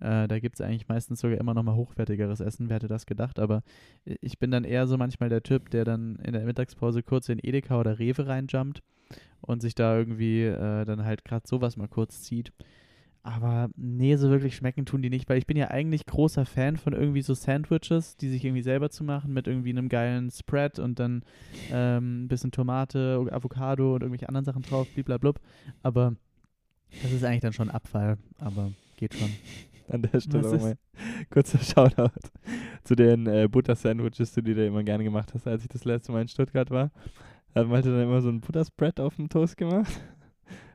[0.00, 3.06] Äh, da gibt es eigentlich meistens sogar immer noch mal hochwertigeres Essen, wer hätte das
[3.06, 3.62] gedacht, aber
[4.04, 7.40] ich bin dann eher so manchmal der Typ, der dann in der Mittagspause kurz in
[7.42, 8.82] Edeka oder Rewe reinjumpt
[9.40, 12.52] und sich da irgendwie äh, dann halt gerade sowas mal kurz zieht.
[13.24, 16.76] Aber nee, so wirklich schmecken tun die nicht, weil ich bin ja eigentlich großer Fan
[16.76, 20.80] von irgendwie so Sandwiches, die sich irgendwie selber zu machen mit irgendwie einem geilen Spread
[20.80, 21.22] und dann
[21.70, 25.40] ähm, ein bisschen Tomate, Avocado und irgendwelche anderen Sachen drauf, bliblablub.
[25.84, 26.16] Aber
[27.00, 29.30] das ist eigentlich dann schon Abfall, aber geht schon.
[29.88, 30.78] An der Stelle auch mal
[31.28, 32.12] kurzer Shoutout
[32.84, 36.12] zu den äh, Butter-Sandwiches, die du dir immer gerne gemacht hast, als ich das letzte
[36.12, 36.90] Mal in Stuttgart war.
[37.52, 39.92] Da hat Malte dann immer so ein Butterspread auf dem Toast gemacht.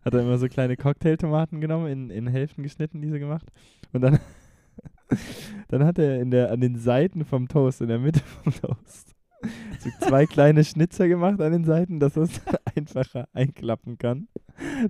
[0.07, 3.45] Hat er immer so kleine Cocktailtomaten genommen, in, in Hälften geschnitten, diese gemacht.
[3.91, 4.19] Und dann,
[5.67, 9.13] dann hat er in der, an den Seiten vom Toast, in der Mitte vom Toast,
[9.79, 14.29] so zwei kleine Schnitzer gemacht an den Seiten, dass er es dann einfacher einklappen kann.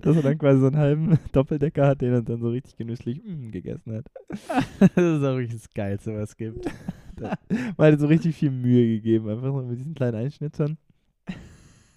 [0.01, 3.19] Dass er dann quasi so einen halben Doppeldecker hat, den er dann so richtig genüsslich
[3.23, 4.05] mm, gegessen hat.
[4.79, 6.63] das ist auch wirklich das Geilste, was es gibt.
[7.75, 10.77] Man hat so richtig viel Mühe gegeben, einfach so mit diesen kleinen Einschnitzern.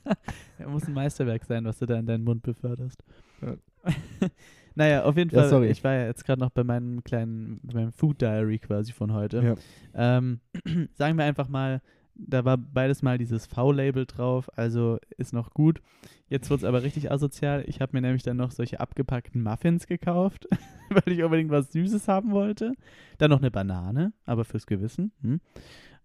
[0.59, 3.03] Er muss ein Meisterwerk sein, was du da in deinen Mund beförderst.
[3.41, 3.57] Ja.
[4.75, 5.69] naja, auf jeden Ja, Fall, sorry.
[5.71, 9.13] ich war ja jetzt gerade noch bei meinem kleinen, bei meinem Food Diary quasi von
[9.13, 9.57] heute.
[9.95, 10.41] Ähm,
[10.95, 11.81] sagen wir einfach mal,
[12.15, 15.81] da war beides mal dieses V-Label drauf, also ist noch gut.
[16.29, 17.65] Jetzt wird es aber richtig asozial.
[17.67, 20.47] Ich habe mir nämlich dann noch solche abgepackten Muffins gekauft,
[20.91, 22.75] weil ich unbedingt was Süßes haben wollte.
[23.19, 25.13] Dann noch eine Banane, aber fürs Gewissen.
[25.23, 25.41] Hm.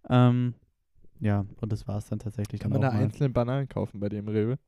[0.08, 0.54] Ähm,
[1.20, 2.60] ja, und das war es dann tatsächlich.
[2.60, 3.02] Kann dann man da mal.
[3.02, 4.58] einzelne Bananen kaufen bei dem Rewe?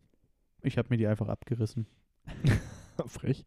[0.62, 1.86] Ich habe mir die einfach abgerissen.
[3.06, 3.44] Frech.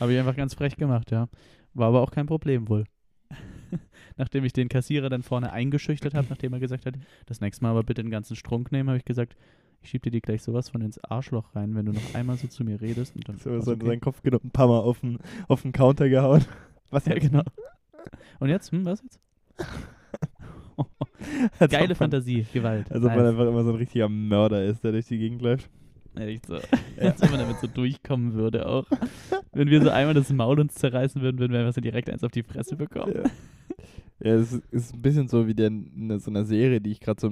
[0.00, 1.28] Habe ich einfach ganz frech gemacht, ja.
[1.74, 2.84] War aber auch kein Problem wohl.
[4.16, 6.94] Nachdem ich den Kassierer dann vorne eingeschüchtert habe, nachdem er gesagt hat,
[7.26, 9.36] das nächste Mal aber bitte den ganzen Strunk nehmen, habe ich gesagt,
[9.82, 12.48] ich schieb dir die gleich sowas von ins Arschloch rein, wenn du noch einmal so
[12.48, 13.14] zu mir redest.
[13.14, 13.86] Und dann So, war's so okay.
[13.86, 16.44] seinen Kopf genommen, ein paar Mal auf den, auf den Counter gehauen.
[16.90, 17.42] Was Ja, genau.
[18.38, 19.18] Und jetzt, hm, was jetzt?
[21.58, 22.90] Als Geile man, Fantasie, Gewalt.
[22.90, 25.68] Als ob man einfach immer so ein richtiger Mörder ist, der durch die Gegend läuft.
[26.16, 26.54] Echt so.
[27.00, 28.86] Als ob man damit so durchkommen würde auch.
[29.52, 32.24] Wenn wir so einmal das Maul uns zerreißen würden, würden wir einfach so direkt eins
[32.24, 33.14] auf die Fresse bekommen.
[33.14, 37.00] Ja, ja es ist, ein bisschen so wie der, ne, so eine Serie, die ich
[37.00, 37.30] gerade so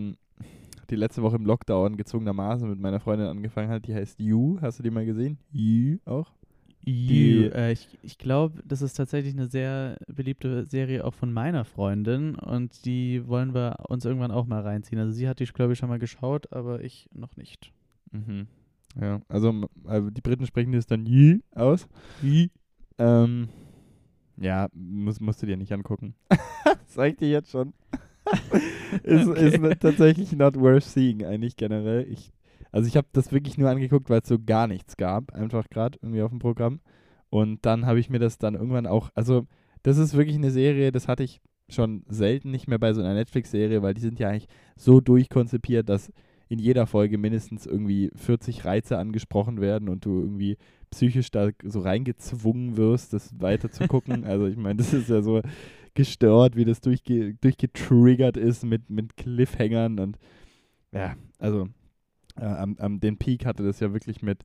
[0.90, 3.87] die letzte Woche im Lockdown gezwungenermaßen mit meiner Freundin angefangen hat.
[3.87, 4.59] Die heißt You.
[4.61, 5.38] Hast du die mal gesehen?
[5.51, 6.31] You auch?
[6.87, 11.64] Die, äh, ich ich glaube, das ist tatsächlich eine sehr beliebte Serie auch von meiner
[11.64, 15.01] Freundin und die wollen wir uns irgendwann auch mal reinziehen.
[15.01, 17.73] Also sie hat die, glaube ich, schon mal geschaut, aber ich noch nicht.
[18.12, 18.47] Mhm.
[19.01, 21.88] Ja, also, also die Briten sprechen das dann You aus.
[22.23, 22.49] You.
[22.99, 23.49] Ähm,
[24.37, 26.14] ja, muss, musst du dir nicht angucken.
[26.87, 27.73] Sag ich dir jetzt schon.
[29.03, 29.49] ist, Okay.
[29.49, 32.07] ist tatsächlich not worth seeing eigentlich generell.
[32.11, 32.33] Ich,
[32.75, 35.97] also ich habe das wirklich nur angeguckt, weil es so gar nichts gab, einfach gerade
[36.03, 36.81] irgendwie auf dem Programm.
[37.31, 39.47] Und dann habe ich mir das dann irgendwann auch, also
[39.85, 43.15] das ist wirklich eine Serie, das hatte ich schon selten nicht mehr bei so einer
[43.15, 46.13] Netflix-Serie, weil die sind ja eigentlich so durchkonzipiert, dass
[46.49, 50.59] in jeder Folge mindestens irgendwie 40 Reize angesprochen werden und du irgendwie
[50.91, 54.25] psychisch da so reingezwungen wirst, das weiter zu gucken.
[54.25, 55.43] also ich meine, das ist ja so
[55.95, 60.19] gestört, wie das durchge durchgetriggert ist mit, mit Cliffhangern und
[60.93, 61.69] ja, also
[62.37, 64.44] äh, am, am den Peak hatte das ja wirklich mit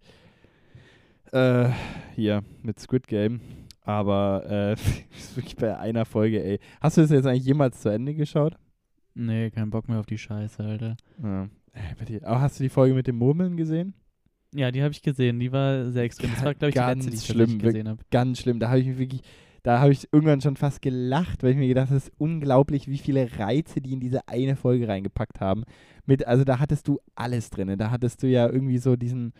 [1.31, 1.69] äh,
[2.15, 3.41] hier, mit Squid Game.
[3.81, 4.75] Aber äh,
[5.35, 6.59] wirklich bei einer Folge, ey.
[6.81, 8.55] Hast du das jetzt eigentlich jemals zu Ende geschaut?
[9.15, 10.95] Nee, kein Bock mehr auf die Scheiße, Alter.
[11.23, 11.49] Ja.
[12.23, 13.93] Aber hast du die Folge mit dem Murmeln gesehen?
[14.53, 15.39] Ja, die habe ich gesehen.
[15.39, 16.31] Die war sehr extrem.
[16.31, 18.01] Das war, glaube ich, die Ganz letzte, die ich gesehen habe.
[18.09, 18.59] Ganz schlimm.
[18.59, 19.21] Da habe ich mich wirklich,
[19.63, 22.87] da habe ich irgendwann schon fast gelacht, weil ich mir gedacht habe, es ist unglaublich,
[22.87, 25.63] wie viele Reize die in diese eine Folge reingepackt haben.
[26.05, 27.77] Mit, also da hattest du alles drin.
[27.77, 29.33] Da hattest du ja irgendwie so diesen,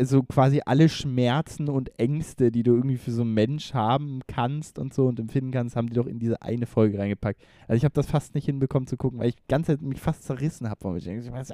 [0.00, 4.78] so quasi alle Schmerzen und Ängste, die du irgendwie für so einen Mensch haben kannst
[4.78, 7.40] und so und empfinden kannst, haben die doch in diese eine Folge reingepackt.
[7.66, 10.00] Also ich habe das fast nicht hinbekommen zu gucken, weil ich die ganze Zeit mich
[10.00, 10.98] fast zerrissen habe von mir.
[10.98, 11.46] Ich so, ah.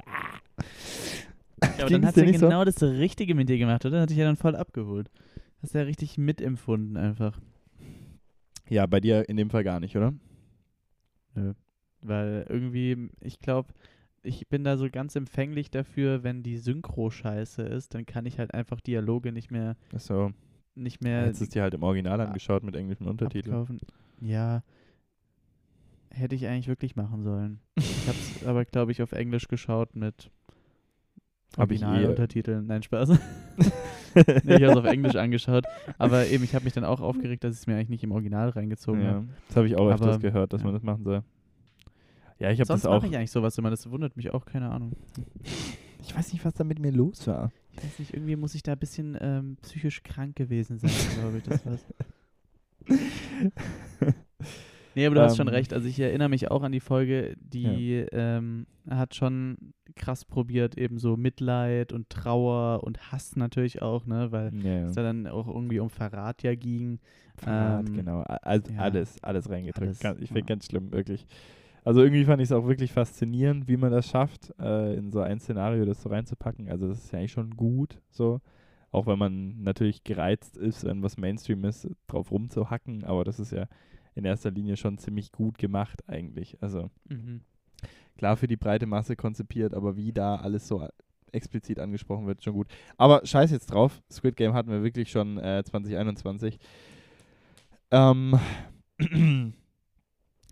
[1.63, 2.47] Ja, aber dann hat ja nicht so?
[2.47, 4.01] genau das Richtige mit dir gemacht, oder?
[4.01, 5.09] Hat dich ja dann voll abgeholt.
[5.61, 7.39] Hast ja richtig mitempfunden einfach.
[8.69, 10.13] Ja, bei dir in dem Fall gar nicht, oder?
[11.35, 11.53] Nö.
[12.01, 13.73] Weil irgendwie, ich glaube,
[14.23, 18.39] ich bin da so ganz empfänglich dafür, wenn die Synchro scheiße ist, dann kann ich
[18.39, 20.31] halt einfach Dialoge nicht mehr, Achso.
[20.75, 23.55] nicht Ja, mehr du es dir halt im Original angeschaut mit englischen Untertiteln.
[23.55, 23.79] abkaufen.
[24.19, 24.63] Ja,
[26.09, 27.59] hätte ich eigentlich wirklich machen sollen.
[27.75, 30.29] Ich habe es aber, glaube ich, auf Englisch geschaut mit
[31.57, 32.67] eh- Originaluntertiteln.
[32.67, 33.11] Nein, Spaß.
[34.43, 35.65] nee, ich habe es auf Englisch angeschaut.
[35.97, 38.11] Aber eben, ich habe mich dann auch aufgeregt, dass ich es mir eigentlich nicht im
[38.11, 39.27] Original reingezogen Ja, habe.
[39.47, 40.65] das habe ich auch öfters gehört, dass ja.
[40.65, 41.23] man das machen soll.
[42.39, 42.97] Ja, ich habe das auch.
[42.97, 43.69] mache ich eigentlich sowas immer.
[43.69, 44.93] Das wundert mich auch, keine Ahnung.
[46.01, 47.51] Ich weiß nicht, was da mit mir los war.
[47.71, 51.37] Ich weiß nicht, irgendwie muss ich da ein bisschen ähm, psychisch krank gewesen sein, glaube
[51.37, 51.43] ich.
[51.43, 51.85] Das war's.
[54.97, 55.73] Nee, aber du hast schon Ähm, recht.
[55.73, 60.97] Also ich erinnere mich auch an die Folge, die ähm, hat schon krass probiert, eben
[60.97, 64.31] so Mitleid und Trauer und Hass natürlich auch, ne?
[64.31, 64.85] Weil Ja, ja.
[64.87, 66.97] es da dann auch irgendwie um Verrat ja ging.
[67.35, 68.21] Verrat, ähm, genau.
[68.21, 68.79] Also ja.
[68.79, 70.03] alles, alles reingedrückt.
[70.03, 70.45] Alles, ich finde ja.
[70.47, 71.27] ganz schlimm, wirklich.
[71.83, 75.19] Also irgendwie fand ich es auch wirklich faszinierend, wie man das schafft, äh, in so
[75.19, 76.69] ein Szenario das so reinzupacken.
[76.71, 78.41] Also das ist ja eigentlich schon gut, so.
[78.89, 83.51] Auch wenn man natürlich gereizt ist, wenn was Mainstream ist, drauf rumzuhacken, aber das ist
[83.51, 83.67] ja
[84.17, 86.57] in erster Linie schon ziemlich gut gemacht eigentlich.
[86.61, 87.41] Also Mhm.
[88.17, 90.87] klar für die breite Masse konzipiert, aber wie da alles so
[91.31, 92.67] explizit angesprochen wird, schon gut.
[92.97, 94.01] Aber scheiß jetzt drauf.
[94.11, 96.57] Squid Game hatten wir wirklich schon äh, 2021.
[97.91, 98.33] Ähm,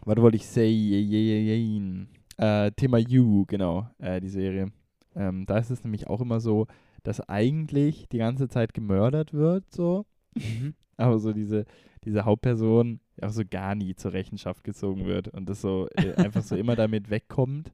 [0.06, 2.08] was wollte ich sagen?
[2.38, 4.72] Äh, Thema You, genau, äh, die Serie.
[5.16, 6.68] Ähm, da ist es nämlich auch immer so,
[7.04, 10.06] dass eigentlich die ganze Zeit gemördert wird, so.
[10.36, 10.76] Mhm.
[10.98, 11.66] Aber so diese,
[12.06, 16.44] diese Hauptperson auch so gar nie zur Rechenschaft gezogen wird und das so äh, einfach
[16.44, 17.72] so immer damit wegkommt.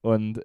[0.00, 0.40] Und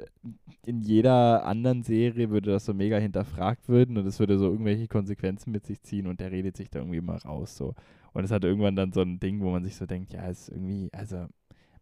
[0.65, 4.87] in jeder anderen Serie würde das so mega hinterfragt werden und es würde so irgendwelche
[4.87, 7.73] Konsequenzen mit sich ziehen und der redet sich da irgendwie mal raus so.
[8.13, 10.49] Und es hat irgendwann dann so ein Ding, wo man sich so denkt, ja, ist
[10.49, 11.27] irgendwie, also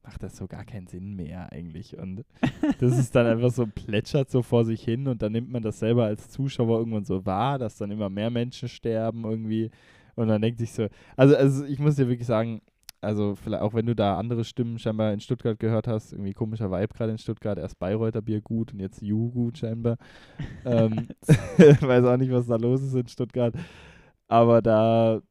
[0.06, 1.98] macht das so gar keinen Sinn mehr eigentlich.
[1.98, 2.24] Und
[2.80, 5.80] das ist dann einfach so plätschert so vor sich hin und dann nimmt man das
[5.80, 9.72] selber als Zuschauer irgendwann so wahr, dass dann immer mehr Menschen sterben irgendwie.
[10.16, 12.62] Und dann denkt sich so, also, also ich muss dir wirklich sagen,
[13.02, 16.72] also vielleicht auch wenn du da andere Stimmen scheinbar in Stuttgart gehört hast, irgendwie komischer
[16.72, 19.98] Vibe gerade in Stuttgart, erst Bayreuther Bier gut und jetzt Ju gut scheinbar.
[20.66, 21.10] ähm,
[21.58, 23.54] weiß auch nicht, was da los ist in Stuttgart.
[24.28, 25.22] Aber da,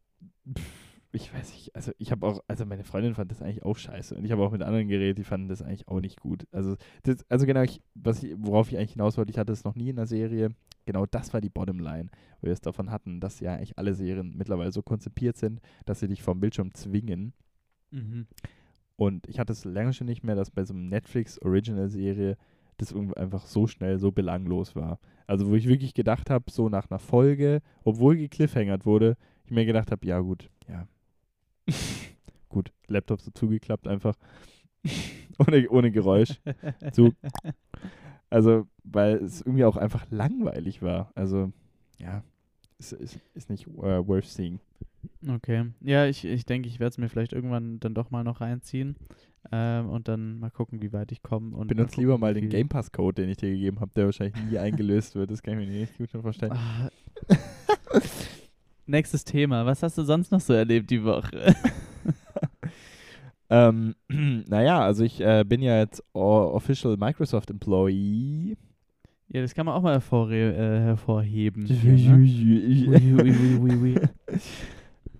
[0.56, 0.83] pff,
[1.14, 4.16] ich weiß nicht, also ich habe auch, also meine Freundin fand das eigentlich auch scheiße
[4.16, 6.46] und ich habe auch mit anderen geredet, die fanden das eigentlich auch nicht gut.
[6.50, 9.64] Also, das, also genau, ich, was ich, worauf ich eigentlich hinaus wollte, ich hatte es
[9.64, 10.54] noch nie in einer Serie.
[10.86, 14.36] Genau das war die Bottomline, wo wir es davon hatten, dass ja eigentlich alle Serien
[14.36, 17.32] mittlerweile so konzipiert sind, dass sie dich vom Bildschirm zwingen.
[17.90, 18.26] Mhm.
[18.96, 22.36] Und ich hatte es lange schon nicht mehr, dass bei so einem Netflix-Original-Serie
[22.76, 24.98] das irgendwie einfach so schnell, so belanglos war.
[25.26, 29.64] Also wo ich wirklich gedacht habe, so nach einer Folge, obwohl gekliffhängert wurde, ich mir
[29.64, 30.86] gedacht habe, ja gut, ja.
[32.48, 34.16] gut, Laptop so zugeklappt einfach.
[35.38, 36.40] ohne, ohne Geräusch.
[36.92, 37.14] Zu.
[38.30, 41.10] Also, weil es irgendwie auch einfach langweilig war.
[41.14, 41.52] Also,
[41.98, 42.22] ja,
[42.78, 44.60] ist, ist, ist nicht äh, worth seeing.
[45.28, 45.66] Okay.
[45.80, 48.96] Ja, ich, ich denke, ich werde es mir vielleicht irgendwann dann doch mal noch reinziehen.
[49.52, 51.54] Ähm, und dann mal gucken, wie weit ich komme.
[51.54, 55.14] mal lieber mal den Game Pass-Code, den ich dir gegeben habe, der wahrscheinlich nie eingelöst
[55.14, 55.30] wird.
[55.30, 56.58] Das kann ich mir nicht gut vorstellen.
[58.94, 59.66] Nächstes Thema.
[59.66, 61.52] Was hast du sonst noch so erlebt die Woche?
[63.50, 68.56] Ähm, naja, also ich äh, bin ja jetzt Official Microsoft Employee.
[69.28, 71.66] ja, das kann man auch mal hervorre äh, hervorheben.
[73.94, 74.10] ne?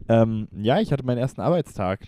[0.09, 2.07] Ähm, ja, ich hatte meinen ersten Arbeitstag.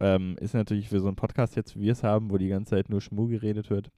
[0.00, 2.70] Ähm, ist natürlich für so einen Podcast jetzt, wie wir es haben, wo die ganze
[2.70, 3.90] Zeit nur Schmu geredet wird,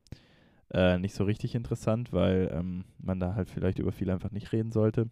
[0.72, 4.52] äh, nicht so richtig interessant, weil ähm, man da halt vielleicht über viel einfach nicht
[4.52, 5.08] reden sollte.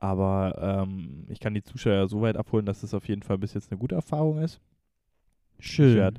[0.00, 3.52] Aber ähm, ich kann die Zuschauer so weit abholen, dass es auf jeden Fall bis
[3.54, 4.60] jetzt eine gute Erfahrung ist.
[5.58, 6.18] Schön.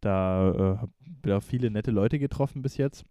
[0.00, 0.80] Da
[1.24, 3.04] äh, auch viele nette Leute getroffen bis jetzt.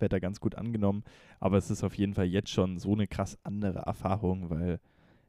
[0.00, 1.04] Werd da ganz gut angenommen.
[1.38, 4.80] Aber es ist auf jeden Fall jetzt schon so eine krass andere Erfahrung, weil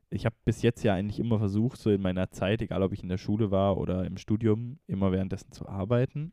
[0.10, 3.04] ich habe bis jetzt ja eigentlich immer versucht, so in meiner Zeit, egal ob ich
[3.04, 6.32] in der Schule war oder im Studium, immer währenddessen zu arbeiten.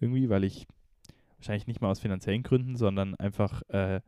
[0.00, 0.66] Irgendwie, weil ich
[1.36, 4.00] wahrscheinlich nicht mal aus finanziellen Gründen, sondern einfach, äh,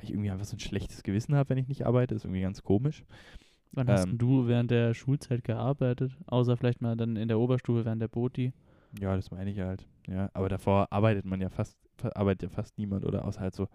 [0.00, 2.14] weil ich irgendwie einfach so ein schlechtes Gewissen habe, wenn ich nicht arbeite.
[2.14, 3.04] ist irgendwie ganz komisch.
[3.72, 6.16] Wann hast Ähm, denn du während der Schulzeit gearbeitet?
[6.26, 8.52] Außer vielleicht mal dann in der Oberstufe während der Boti.
[9.00, 9.86] Ja, das meine ich halt.
[10.08, 13.54] Ja, aber davor arbeitet man ja fast, fa- arbeitet ja fast niemand oder außer halt
[13.54, 13.68] so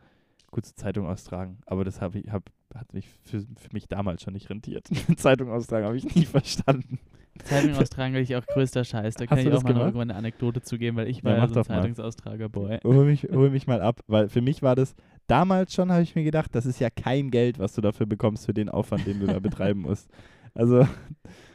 [0.51, 1.59] kurze Zeitung austragen.
[1.67, 4.87] Aber das habe ich, hab, hat mich für, für mich damals schon nicht rentiert.
[5.17, 6.99] Zeitung austragen habe ich nie verstanden.
[7.43, 9.17] Zeitung austragen will ich auch größter Scheiß.
[9.17, 9.87] Da Hast kann ich das auch mal gemacht?
[9.87, 11.95] irgendwann eine Anekdote zugeben, weil ich Ja, war ja, mach so ein.
[11.97, 12.79] Zeitungsaustrager-Boy.
[12.83, 14.95] Hol mich, hol mich mal ab, weil für mich war das,
[15.27, 18.45] damals schon habe ich mir gedacht, das ist ja kein Geld, was du dafür bekommst,
[18.45, 20.09] für den Aufwand, den du da betreiben musst.
[20.53, 20.87] Also,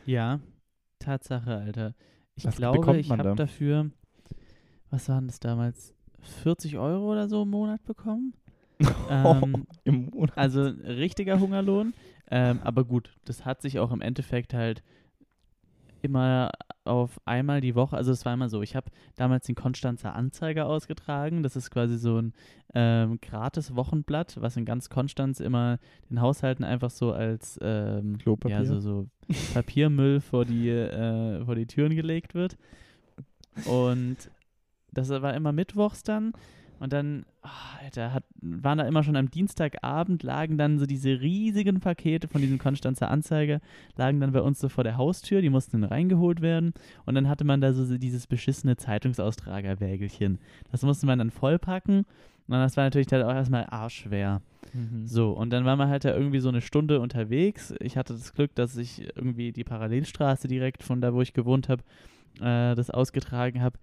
[0.07, 0.41] Ja,
[0.99, 1.95] Tatsache, Alter.
[2.35, 3.35] Ich glaube, ich habe da?
[3.35, 3.91] dafür,
[4.91, 5.95] was waren das damals,
[6.43, 8.35] 40 Euro oder so im Monat bekommen.
[9.11, 10.37] ähm, im Monat.
[10.39, 11.93] also richtiger Hungerlohn.
[12.31, 14.83] Ähm, aber gut, das hat sich auch im Endeffekt halt
[16.03, 16.51] immer
[16.85, 20.67] auf einmal die Woche, also es war immer so, ich habe damals den Konstanzer Anzeiger
[20.67, 22.33] ausgetragen, das ist quasi so ein
[22.75, 28.59] ähm, gratis Wochenblatt, was in ganz Konstanz immer den Haushalten einfach so als ähm, Klopapier.
[28.59, 29.07] ja, so, so
[29.55, 32.57] Papiermüll vor die, äh, vor die Türen gelegt wird.
[33.67, 34.17] Und
[34.93, 36.33] das war immer mittwochs dann.
[36.81, 41.21] Und dann, ah, Alter, hat, waren da immer schon am Dienstagabend, lagen dann so diese
[41.21, 43.61] riesigen Pakete von diesem Konstanzer Anzeiger,
[43.97, 46.73] lagen dann bei uns so vor der Haustür, die mussten dann reingeholt werden.
[47.05, 50.39] Und dann hatte man da so dieses beschissene Zeitungsaustragerwägelchen.
[50.73, 52.07] Das musste man dann vollpacken.
[52.49, 54.41] Und das war natürlich dann auch erstmal arschschwer.
[54.73, 55.07] Mhm.
[55.07, 57.75] So, und dann waren wir halt da irgendwie so eine Stunde unterwegs.
[57.81, 61.69] Ich hatte das Glück, dass ich irgendwie die Parallelstraße direkt von da, wo ich gewohnt
[61.69, 61.83] habe,
[62.41, 63.79] äh, das ausgetragen habe.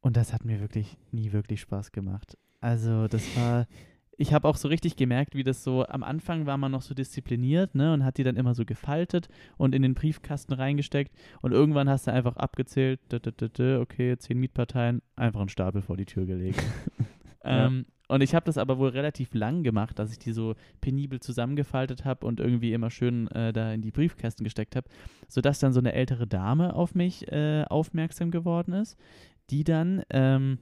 [0.00, 2.36] Und das hat mir wirklich nie wirklich Spaß gemacht.
[2.60, 3.66] Also, das war.
[4.20, 6.92] Ich habe auch so richtig gemerkt, wie das so, am Anfang war man noch so
[6.92, 11.52] diszipliniert, ne, und hat die dann immer so gefaltet und in den Briefkasten reingesteckt und
[11.52, 16.60] irgendwann hast du einfach abgezählt, okay, zehn Mietparteien, einfach einen Stapel vor die Tür gelegt.
[17.44, 17.66] Ja.
[17.66, 21.20] ähm, und ich habe das aber wohl relativ lang gemacht, dass ich die so penibel
[21.20, 24.88] zusammengefaltet habe und irgendwie immer schön äh, da in die Briefkästen gesteckt habe,
[25.28, 28.96] sodass dann so eine ältere Dame auf mich äh, aufmerksam geworden ist,
[29.50, 30.58] die dann ähm,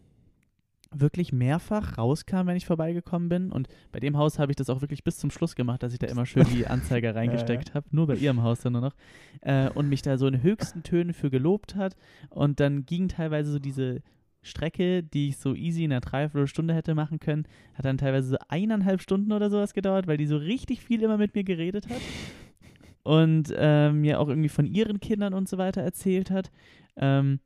[0.92, 3.52] wirklich mehrfach rauskam, wenn ich vorbeigekommen bin.
[3.52, 5.98] Und bei dem Haus habe ich das auch wirklich bis zum Schluss gemacht, dass ich
[5.98, 8.94] da immer schön die Anzeiger reingesteckt habe, nur bei ihrem Haus dann nur noch.
[9.40, 11.96] Äh, und mich da so in höchsten Tönen für gelobt hat.
[12.30, 14.02] Und dann ging teilweise so diese
[14.42, 18.36] Strecke, die ich so easy in einer Dreiviertelstunde hätte machen können, hat dann teilweise so
[18.48, 22.00] eineinhalb Stunden oder sowas gedauert, weil die so richtig viel immer mit mir geredet hat
[23.02, 26.52] und äh, mir auch irgendwie von ihren Kindern und so weiter erzählt hat.
[26.96, 27.40] Ähm,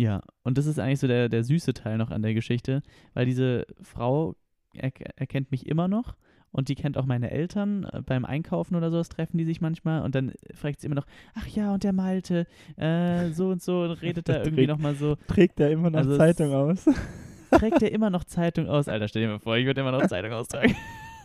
[0.00, 2.82] ja, und das ist eigentlich so der, der süße Teil noch an der Geschichte,
[3.14, 4.36] weil diese Frau
[4.74, 6.14] er, erkennt mich immer noch
[6.52, 7.82] und die kennt auch meine Eltern.
[7.84, 11.06] Äh, Beim Einkaufen oder sowas treffen die sich manchmal und dann fragt sie immer noch,
[11.34, 14.94] ach ja, und der Malte, äh, so und so und redet da irgendwie Trägt- nochmal
[14.94, 16.84] so, Trägt er immer noch Also Zeitung aus?
[17.50, 18.86] trägt er immer noch Zeitung aus?
[18.88, 20.76] Alter, stell dir mal vor, ich würde immer noch Zeitung austragen.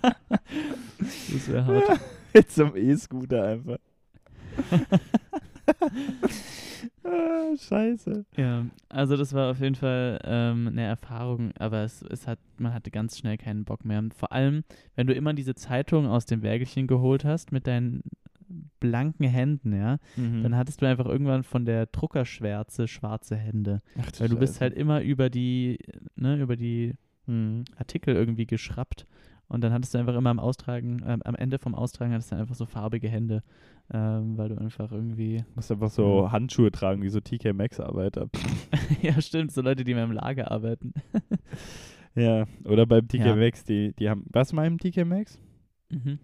[0.01, 1.99] das wäre hart.
[2.33, 3.77] Mit so einem E-Scooter einfach.
[7.03, 8.25] Ah, scheiße.
[8.37, 12.73] Ja, also das war auf jeden Fall ähm, eine Erfahrung, aber es, es hat, man
[12.73, 14.03] hatte ganz schnell keinen Bock mehr.
[14.15, 14.63] Vor allem,
[14.95, 18.03] wenn du immer diese Zeitung aus dem Wägelchen geholt hast mit deinen
[18.79, 20.43] blanken Händen, ja, Mhm.
[20.43, 23.81] dann hattest du einfach irgendwann von der Druckerschwärze schwarze Hände.
[23.99, 24.61] Ach, du Weil du bist Scheiße.
[24.61, 25.79] halt immer über die,
[26.15, 26.93] ne, über die
[27.25, 27.63] Mhm.
[27.77, 29.07] Artikel irgendwie geschrappt.
[29.53, 32.35] Und dann hattest du einfach immer am Austragen, ähm, am Ende vom Austragen hattest du
[32.37, 33.43] einfach so farbige Hände,
[33.93, 38.29] ähm, weil du einfach irgendwie, Du musst einfach so Handschuhe tragen, wie so TK Maxx-Arbeiter.
[39.03, 40.95] ja stimmt, so Leute, die mehr im Lager arbeiten.
[42.15, 43.35] ja, oder beim TK Ja.
[43.35, 45.37] Maxx, die, die haben, was mal im TK Maxx?
[45.91, 46.17] Mhm.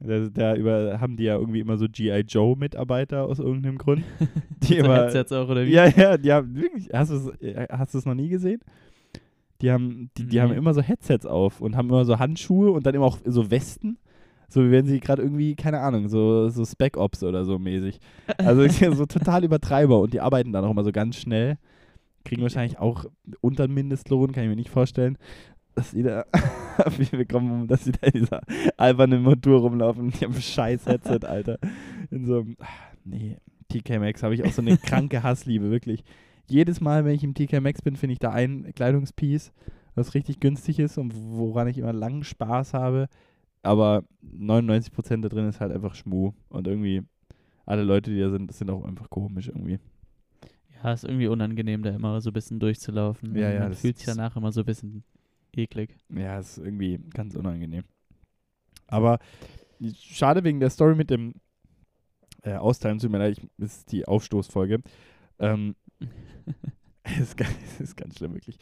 [0.00, 2.20] Da, da über, haben die ja irgendwie immer so G.I.
[2.20, 4.02] Joe-Mitarbeiter aus irgendeinem Grund.
[4.62, 5.72] Die so immer, Headsets auch, oder wie?
[5.72, 8.60] Ja, ja, die haben wirklich, hast du es äh, noch nie gesehen?
[9.60, 10.56] Die haben, die, die haben Nee.
[10.56, 13.98] immer so Headsets auf und haben immer so Handschuhe und dann immer auch so Westen.
[14.48, 17.98] So wie wenn sie gerade irgendwie, keine Ahnung, so, so Spec Ops oder so mäßig.
[18.38, 21.58] Also so total Übertreiber und die arbeiten dann auch immer so ganz schnell.
[22.24, 23.04] Kriegen wahrscheinlich auch
[23.40, 25.18] unter den Mindestlohn, kann ich mir nicht vorstellen.
[25.74, 26.24] Dass sie da
[26.96, 28.40] wie viel bekommen, dass sie da in dieser
[28.76, 31.58] albernen Montur rumlaufen und die haben ein scheiß Headset, Alter.
[32.10, 32.66] In so einem, ah,
[33.04, 33.36] nee,
[33.68, 36.04] TK Maxx habe ich auch so eine kranke Hassliebe, wirklich.
[36.48, 39.52] Jedes Mal, wenn ich im TK Maxx bin, finde ich da ein Kleidungspiece,
[39.94, 43.08] was richtig günstig ist und woran ich immer langen Spaß habe.
[43.62, 46.32] Aber 99% da drin ist halt einfach Schmuh.
[46.48, 47.02] Und irgendwie
[47.66, 49.78] alle Leute, die da sind, das sind auch einfach komisch irgendwie.
[50.82, 53.34] Ja, ist irgendwie unangenehm, da immer so ein bisschen durchzulaufen.
[53.36, 55.04] Ja, ja, Man das fühlt sich danach immer so ein bisschen
[55.54, 55.96] eklig.
[56.08, 57.84] Ja, ist irgendwie ganz unangenehm.
[58.86, 59.18] Aber
[59.94, 61.34] schade wegen der Story mit dem
[62.42, 64.80] äh, Austeilen, tut mir leid, ich, ist die Aufstoßfolge.
[65.38, 65.74] Ähm,
[67.02, 68.58] es ist, ganz, es ist ganz schlimm, wirklich.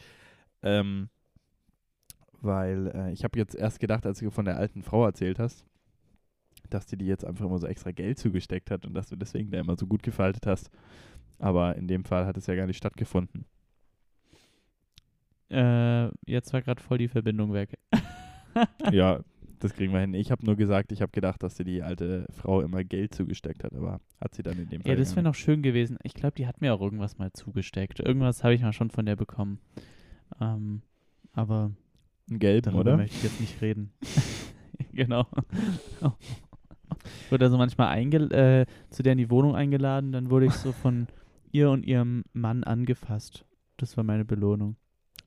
[0.63, 1.09] Ähm,
[2.41, 5.65] weil äh, ich habe jetzt erst gedacht, als du von der alten Frau erzählt hast,
[6.69, 9.51] dass dir die jetzt einfach immer so extra Geld zugesteckt hat und dass du deswegen
[9.51, 10.69] da immer so gut gefaltet hast.
[11.39, 13.45] Aber in dem Fall hat es ja gar nicht stattgefunden.
[15.49, 17.77] Äh, jetzt war gerade voll die Verbindung weg.
[18.91, 19.19] ja,
[19.59, 20.13] das kriegen wir hin.
[20.13, 23.63] Ich habe nur gesagt, ich habe gedacht, dass dir die alte Frau immer Geld zugesteckt
[23.63, 24.91] hat, aber hat sie dann in dem Fall.
[24.91, 25.97] Ja, das wäre noch schön gewesen.
[26.03, 27.99] Ich glaube, die hat mir auch irgendwas mal zugesteckt.
[27.99, 29.59] Irgendwas habe ich mal schon von der bekommen.
[30.39, 30.81] Ähm,
[31.33, 31.71] aber.
[32.29, 32.97] Einen gelben, darüber oder?
[32.97, 33.91] möchte ich jetzt nicht reden.
[34.93, 35.27] genau.
[37.29, 37.97] wurde also manchmal
[38.33, 41.07] äh, zu der in die Wohnung eingeladen, dann wurde ich so von
[41.51, 43.45] ihr und ihrem Mann angefasst.
[43.77, 44.75] Das war meine Belohnung.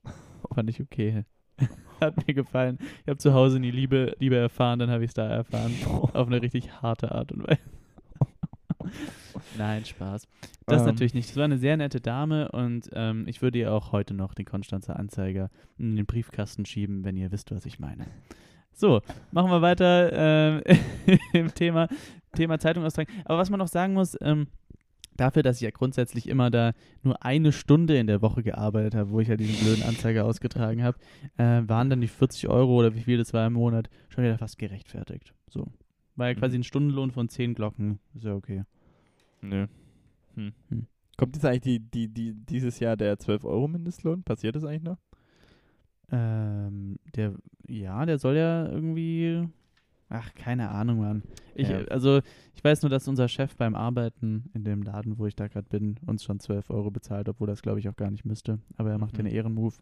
[0.55, 1.25] Fand ich okay.
[2.01, 2.79] Hat mir gefallen.
[3.03, 5.73] Ich habe zu Hause nie Liebe, Liebe erfahren, dann habe ich es da erfahren.
[5.87, 7.61] Auf eine richtig harte Art und Weise.
[9.59, 10.27] Nein, Spaß.
[10.67, 10.87] Das Ähm.
[10.87, 11.29] natürlich nicht.
[11.29, 14.47] Das war eine sehr nette Dame und ähm, ich würde ihr auch heute noch den
[14.47, 18.07] Konstanzer Anzeiger in den Briefkasten schieben, wenn ihr wisst, was ich meine.
[18.73, 20.63] So, machen wir weiter ähm,
[21.35, 21.89] im Thema,
[22.35, 23.13] Thema Zeitung austragen.
[23.27, 24.47] Aber was man noch sagen muss, ähm,
[25.17, 29.11] dafür, dass ich ja grundsätzlich immer da nur eine Stunde in der Woche gearbeitet habe,
[29.11, 30.99] wo ich ja diesen blöden Anzeiger ausgetragen habe,
[31.37, 34.39] äh, waren dann die 40 Euro oder wie viel das war im Monat schon wieder
[34.39, 35.35] fast gerechtfertigt.
[35.49, 35.67] So.
[36.17, 36.61] War ja quasi Mhm.
[36.61, 37.99] ein Stundenlohn von 10 Glocken.
[38.15, 38.65] Ist ja okay.
[39.43, 39.67] Nö.
[40.35, 40.53] Hm.
[40.69, 40.87] Hm.
[41.17, 44.23] Kommt jetzt eigentlich die, die, die, dieses Jahr der 12-Euro-Mindestlohn?
[44.23, 44.99] Passiert das eigentlich noch?
[46.13, 47.35] Ähm, der,
[47.69, 49.49] ja, der soll ja irgendwie.
[50.13, 51.23] Ach, keine Ahnung, Mann.
[51.55, 51.79] Ich, Ja.
[51.85, 52.21] Also,
[52.55, 55.69] ich weiß nur, dass unser Chef beim Arbeiten in dem Laden, wo ich da gerade
[55.69, 58.59] bin, uns schon 12 Euro bezahlt, obwohl das, glaube ich, auch gar nicht müsste.
[58.77, 59.21] Aber er macht Mhm.
[59.27, 59.79] einen Ehrenmove.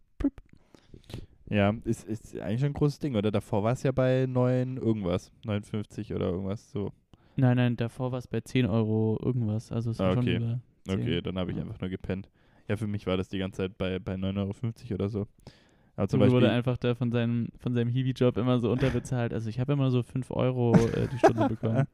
[1.51, 3.31] Ja, ist, ist eigentlich schon ein großes Ding, oder?
[3.31, 5.33] Davor war es ja bei 9 irgendwas.
[5.47, 6.93] 59 oder irgendwas so.
[7.37, 9.73] Nein, nein, davor war es bei 10 Euro irgendwas.
[9.73, 10.37] Also, es war Ah, schon okay.
[10.37, 11.01] über 10.
[11.01, 11.63] Okay, dann habe ich Ja.
[11.63, 12.29] einfach nur gepennt.
[12.69, 15.27] Ja, für mich war das die ganze Zeit bei, bei 9,50 Euro oder so.
[15.99, 19.33] Aber zum Zum wurde Beispiel, einfach da von seinem, von seinem Hiwi-Job immer so unterbezahlt.
[19.35, 21.87] Also, ich habe immer so 5 Euro äh, die Stunde bekommen.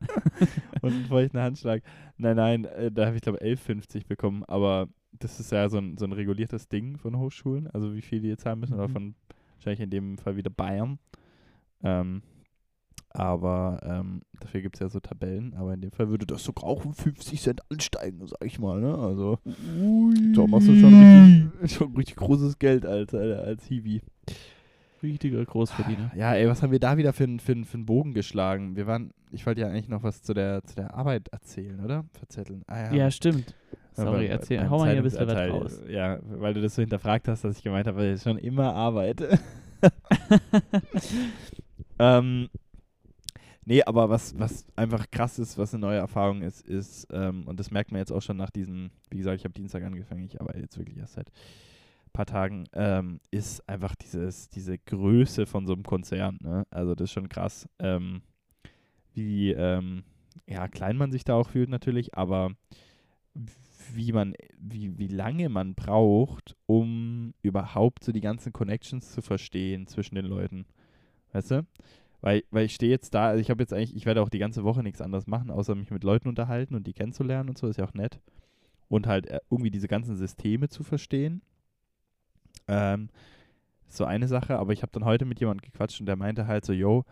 [0.83, 1.83] und einen feuchten Handschlag.
[2.19, 5.97] Nein, nein, äh, da habe ich glaube 11,50 bekommen, aber das ist ja so ein,
[5.97, 8.93] so ein reguliertes Ding von Hochschulen, also wie viel die jetzt zahlen müssen, oder Mhm.
[8.93, 9.15] von
[9.57, 10.99] wahrscheinlich in dem Fall wieder Bayern.
[11.83, 12.21] Ähm,
[13.15, 16.65] aber ähm, dafür gibt es ja so Tabellen, aber in dem Fall würde das sogar
[16.65, 18.97] auch um 50 Cent ansteigen, sag ich mal, ne?
[18.99, 19.39] Also
[20.35, 24.03] da machst du schon richtig, schon richtig großes Geld als, äh, als Hiwi.
[25.03, 26.13] Richtiger Großverdiener.
[26.17, 28.75] Ja, ey, was haben wir da wieder für einen für für n Bogen geschlagen?
[28.75, 32.05] Wir waren, ich wollte ja eigentlich noch was zu der, zu der Arbeit erzählen, oder?
[32.15, 32.63] Verzetteln.
[32.67, 33.55] Ah, Ja, stimmt.
[33.97, 35.83] Ja, Sorry, beim- erzähl, hau mal hier ein bisschen was raus.
[35.89, 38.75] Ja, weil du das so hinterfragt hast, dass ich gemeint habe, weil ich schon immer
[38.75, 39.39] arbeite.
[41.99, 42.49] ähm,
[43.65, 47.59] nee, aber was, was einfach krass ist, was eine neue Erfahrung ist, ist, ähm, und
[47.61, 50.41] das merkt man jetzt auch schon nach diesen, wie gesagt, ich habe Dienstag angefangen, ich
[50.41, 55.67] arbeite jetzt wirklich erst seit ein paar Tagen, ähm, ist einfach dieses, diese Größe von
[55.67, 56.39] so einem Konzern.
[56.43, 56.67] Ne?
[56.71, 58.23] Also das ist schon krass, ähm,
[59.15, 60.05] wie ähm,
[60.47, 62.51] ja, klein man sich da auch fühlt natürlich, aber
[63.93, 69.87] wie man, wie, wie lange man braucht, um überhaupt so die ganzen Connections zu verstehen
[69.87, 70.67] zwischen den Leuten.
[71.33, 71.67] Weißt du?
[72.25, 74.39] Weil, weil ich stehe jetzt da, also ich habe jetzt eigentlich, ich werde auch die
[74.39, 77.69] ganze Woche nichts anderes machen, außer mich mit Leuten unterhalten und die kennenzulernen und so,
[77.69, 78.19] ist ja auch nett.
[78.89, 81.43] Und halt äh, irgendwie diese ganzen Systeme zu verstehen.
[82.67, 83.11] Ähm,
[83.89, 86.65] so eine Sache, aber ich habe dann heute mit jemandem gequatscht und der meinte halt
[86.65, 87.05] so, yo,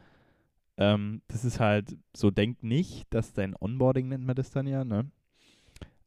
[0.79, 4.83] ähm, das ist halt so, denk nicht, dass dein Onboarding nennt man das dann ja,
[4.83, 5.11] ne?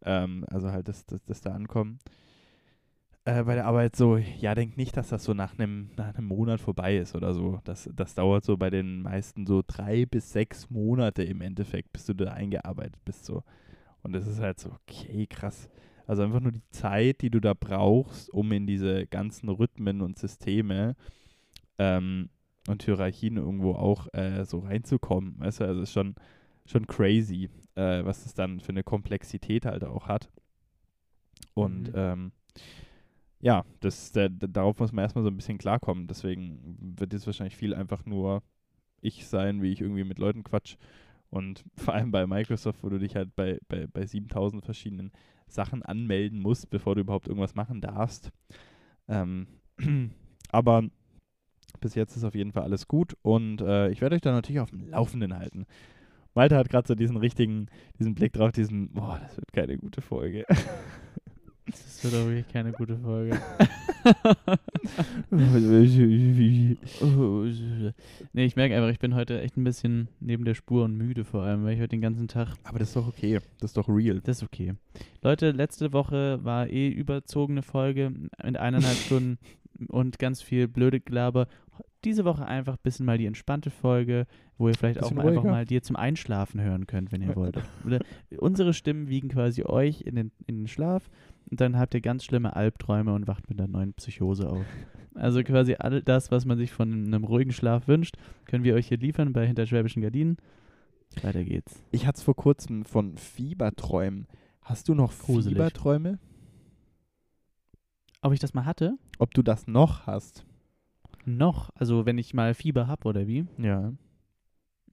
[0.01, 1.99] Ähm, also halt, dass das, das da ankommen.
[3.27, 6.27] Äh, bei der Arbeit so, ja, denk nicht, dass das so nach einem nach einem
[6.27, 7.59] Monat vorbei ist oder so.
[7.63, 12.05] Das, das dauert so bei den meisten so drei bis sechs Monate im Endeffekt, bis
[12.05, 13.25] du da eingearbeitet bist.
[13.25, 13.43] So.
[14.03, 15.69] Und das ist halt so, okay, krass.
[16.05, 20.19] Also einfach nur die Zeit, die du da brauchst, um in diese ganzen Rhythmen und
[20.19, 20.95] Systeme
[21.79, 22.29] ähm,
[22.67, 25.39] und Hierarchien irgendwo auch äh, so reinzukommen.
[25.39, 26.13] Weißt du, also ist schon,
[26.67, 30.29] schon crazy, äh, was es dann für eine Komplexität halt auch hat.
[31.55, 31.93] Und Mhm.
[31.95, 32.31] ähm,
[33.39, 36.07] ja, das, der, der, darauf muss man erstmal so ein bisschen klarkommen.
[36.07, 38.43] Deswegen wird jetzt wahrscheinlich viel einfach nur
[39.01, 40.77] ich sein, wie ich irgendwie mit Leuten quatsch.
[41.29, 45.11] Und vor allem bei Microsoft, wo du dich halt bei, bei, bei 7000 verschiedenen
[45.47, 48.31] Sachen anmelden musst, bevor du überhaupt irgendwas machen darfst.
[49.07, 49.47] Ähm,
[50.49, 50.83] aber
[51.81, 54.61] bis jetzt ist auf jeden Fall alles gut und äh, ich werde euch da natürlich
[54.61, 55.65] auf dem Laufenden halten.
[56.33, 57.67] Malte hat gerade so diesen richtigen,
[57.99, 60.45] diesen Blick drauf, diesen, boah, das wird keine gute Folge.
[61.65, 63.39] Das wird auch wirklich keine gute Folge.
[68.33, 71.25] nee, ich merke einfach, ich bin heute echt ein bisschen neben der Spur und müde
[71.25, 72.49] vor allem, weil ich heute den ganzen Tag.
[72.63, 74.21] Aber das ist doch okay, das ist doch real.
[74.23, 74.75] Das ist okay.
[75.21, 78.11] Leute, letzte Woche war eh überzogene Folge
[78.43, 79.39] mit eineinhalb Stunden
[79.87, 81.47] und ganz viel blöde Gelaber.
[82.03, 85.43] diese Woche einfach ein bisschen mal die entspannte Folge, wo ihr vielleicht auch mal einfach
[85.43, 87.57] mal die zum Einschlafen hören könnt, wenn ihr wollt.
[87.85, 87.99] Oder
[88.37, 91.09] unsere Stimmen wiegen quasi euch in den, in den Schlaf
[91.49, 94.65] und dann habt ihr ganz schlimme Albträume und wacht mit einer neuen Psychose auf.
[95.13, 98.87] Also quasi all das, was man sich von einem ruhigen Schlaf wünscht, können wir euch
[98.87, 100.37] hier liefern bei Hinterschwäbischen Gardinen.
[101.21, 101.81] Weiter geht's.
[101.91, 104.27] Ich hatte es vor kurzem von Fieberträumen.
[104.61, 105.55] Hast du noch Gruselig.
[105.55, 106.19] Fieberträume?
[108.21, 108.97] Ob ich das mal hatte?
[109.19, 110.45] Ob du das noch hast?
[111.25, 111.69] Noch.
[111.75, 113.45] Also wenn ich mal Fieber habe oder wie?
[113.57, 113.93] Ja.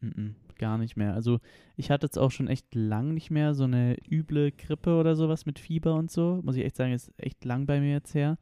[0.03, 1.13] Mm-mm, gar nicht mehr.
[1.13, 1.41] Also
[1.77, 5.45] ich hatte jetzt auch schon echt lang nicht mehr so eine üble Grippe oder sowas
[5.45, 6.41] mit Fieber und so.
[6.45, 8.39] Muss ich echt sagen, ist echt lang bei mir jetzt her.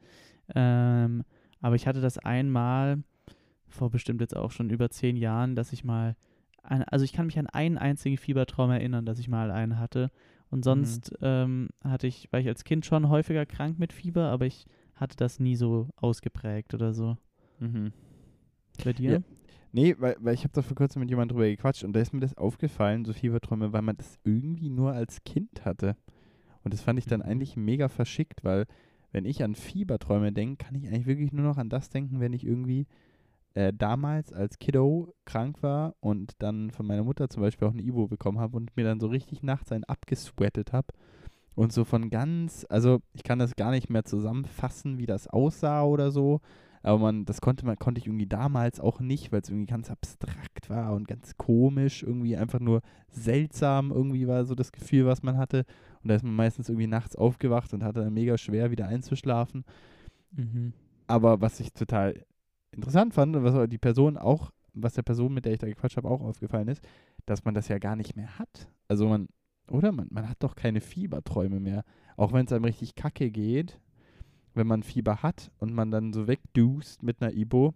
[0.53, 1.23] Ähm,
[1.61, 3.03] aber ich hatte das einmal
[3.67, 6.15] vor bestimmt jetzt auch schon über zehn Jahren, dass ich mal,
[6.61, 10.11] ein, also ich kann mich an einen einzigen Fiebertraum erinnern, dass ich mal einen hatte.
[10.51, 14.45] Und sonst ähm, hatte ich, war ich als Kind schon häufiger krank mit Fieber, aber
[14.45, 17.17] ich hatte das nie so ausgeprägt oder so.
[17.59, 17.93] Mhm.
[18.83, 19.11] Bei dir?
[19.11, 19.19] Ja.
[19.71, 22.13] Nee, weil, weil ich habe da vor kurzem mit jemandem drüber gequatscht und da ist
[22.13, 25.95] mir das aufgefallen, so Fieberträume, weil man das irgendwie nur als Kind hatte.
[26.63, 27.25] Und das fand ich dann Mhm.
[27.25, 28.65] eigentlich mega verschickt, weil
[29.11, 32.33] wenn ich an Fieberträume denke, kann ich eigentlich wirklich nur noch an das denken, wenn
[32.33, 32.87] ich irgendwie
[33.53, 37.81] äh, damals als Kiddo krank war und dann von meiner Mutter zum Beispiel auch eine
[37.81, 40.87] Ibo bekommen habe und mir dann so richtig nachts einen abgesweatet habe.
[41.55, 45.83] Und so von ganz, also ich kann das gar nicht mehr zusammenfassen, wie das aussah
[45.83, 46.39] oder so.
[46.83, 49.91] Aber man, das konnte man, konnte ich irgendwie damals auch nicht, weil es irgendwie ganz
[49.91, 55.21] abstrakt war und ganz komisch, irgendwie einfach nur seltsam, irgendwie war so das Gefühl, was
[55.21, 55.65] man hatte.
[56.01, 59.63] Und da ist man meistens irgendwie nachts aufgewacht und hatte dann mega schwer, wieder einzuschlafen.
[60.31, 60.73] Mhm.
[61.07, 62.25] Aber was ich total
[62.71, 65.97] interessant fand und was die Person auch, was der Person, mit der ich da gequatscht
[65.97, 66.83] habe, auch aufgefallen ist,
[67.25, 68.69] dass man das ja gar nicht mehr hat.
[68.87, 69.27] Also man,
[69.69, 69.91] oder?
[69.91, 71.83] Man, man hat doch keine Fieberträume mehr.
[72.17, 73.79] Auch wenn es einem richtig kacke geht,
[74.53, 77.73] wenn man Fieber hat und man dann so wegdust mit einer Ibo,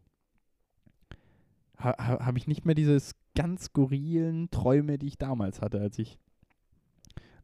[1.77, 5.99] ha, ha, habe ich nicht mehr dieses ganz skurrilen Träume, die ich damals hatte, als
[5.99, 6.19] ich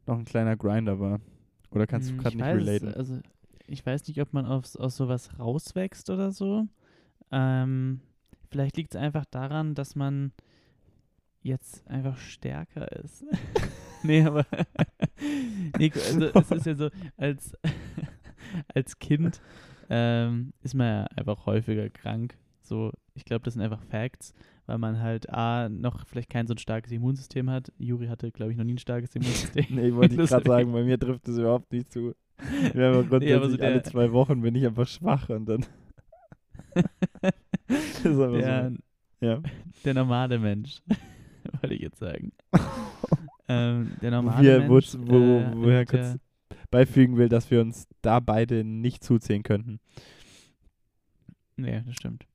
[0.06, 1.20] noch ein kleiner Grinder war.
[1.70, 2.94] Oder kannst du Hm, gerade ich nicht weiß, relaten?
[2.94, 3.20] Also,
[3.66, 6.66] ich weiß nicht, ob man aufs, aus sowas rauswächst oder so.
[7.30, 8.00] Ähm,
[8.50, 10.32] vielleicht liegt es einfach daran, dass man
[11.42, 13.24] jetzt einfach stärker ist.
[14.02, 14.46] nee, aber
[15.76, 17.54] nee, also es ist ja so, als,
[18.74, 19.40] als Kind
[19.90, 22.36] ähm, ist man ja einfach häufiger krank.
[22.62, 24.32] So, ich glaube, das sind einfach Facts,
[24.66, 27.72] weil man halt A, noch vielleicht kein so ein starkes Immunsystem hat.
[27.78, 29.66] Juri hatte, glaube ich, noch nie ein starkes Immunsystem.
[29.70, 32.14] Nee, wollte ich gerade sagen, bei mir trifft es überhaupt nicht zu.
[32.72, 35.46] Wir haben grundsätzlich Nee, aber so der- alle zwei Wochen bin ich einfach schwach und
[35.46, 35.64] dann.
[36.74, 36.84] das
[37.68, 39.26] ist einfach Der, so.
[39.26, 39.40] Ja.
[39.84, 40.82] der normale Mensch,
[41.60, 42.32] wollte ich jetzt sagen.
[43.48, 44.94] ähm, der normale Wir, wo, Mensch.
[44.98, 46.16] wo, äh, woher hat kurz ja-
[46.70, 49.80] beifügen will, dass wir uns da beide nicht zuzählen könnten.
[51.56, 52.26] Nee, das stimmt.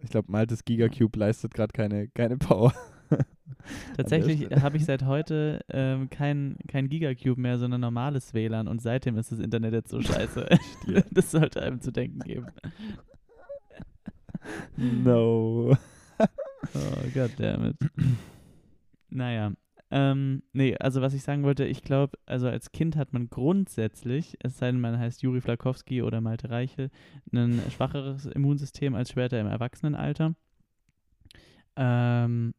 [0.00, 2.72] Ich glaube, Maltes Gigacube leistet gerade keine, keine Power.
[3.96, 9.16] Tatsächlich habe ich seit heute ähm, kein, kein Gigacube mehr, sondern normales WLAN und seitdem
[9.16, 10.46] ist das Internet jetzt so scheiße.
[11.10, 12.46] Das sollte einem zu denken geben.
[14.76, 15.76] no.
[16.74, 17.76] Oh goddammit.
[19.10, 19.52] naja.
[19.90, 24.36] Ähm, nee, also was ich sagen wollte, ich glaube, also als Kind hat man grundsätzlich,
[24.40, 26.90] es sei denn, man heißt Juri Flakowski oder Malte Reichel,
[27.32, 30.34] ein schwacheres Immunsystem als später im Erwachsenenalter.
[31.76, 32.54] Ähm,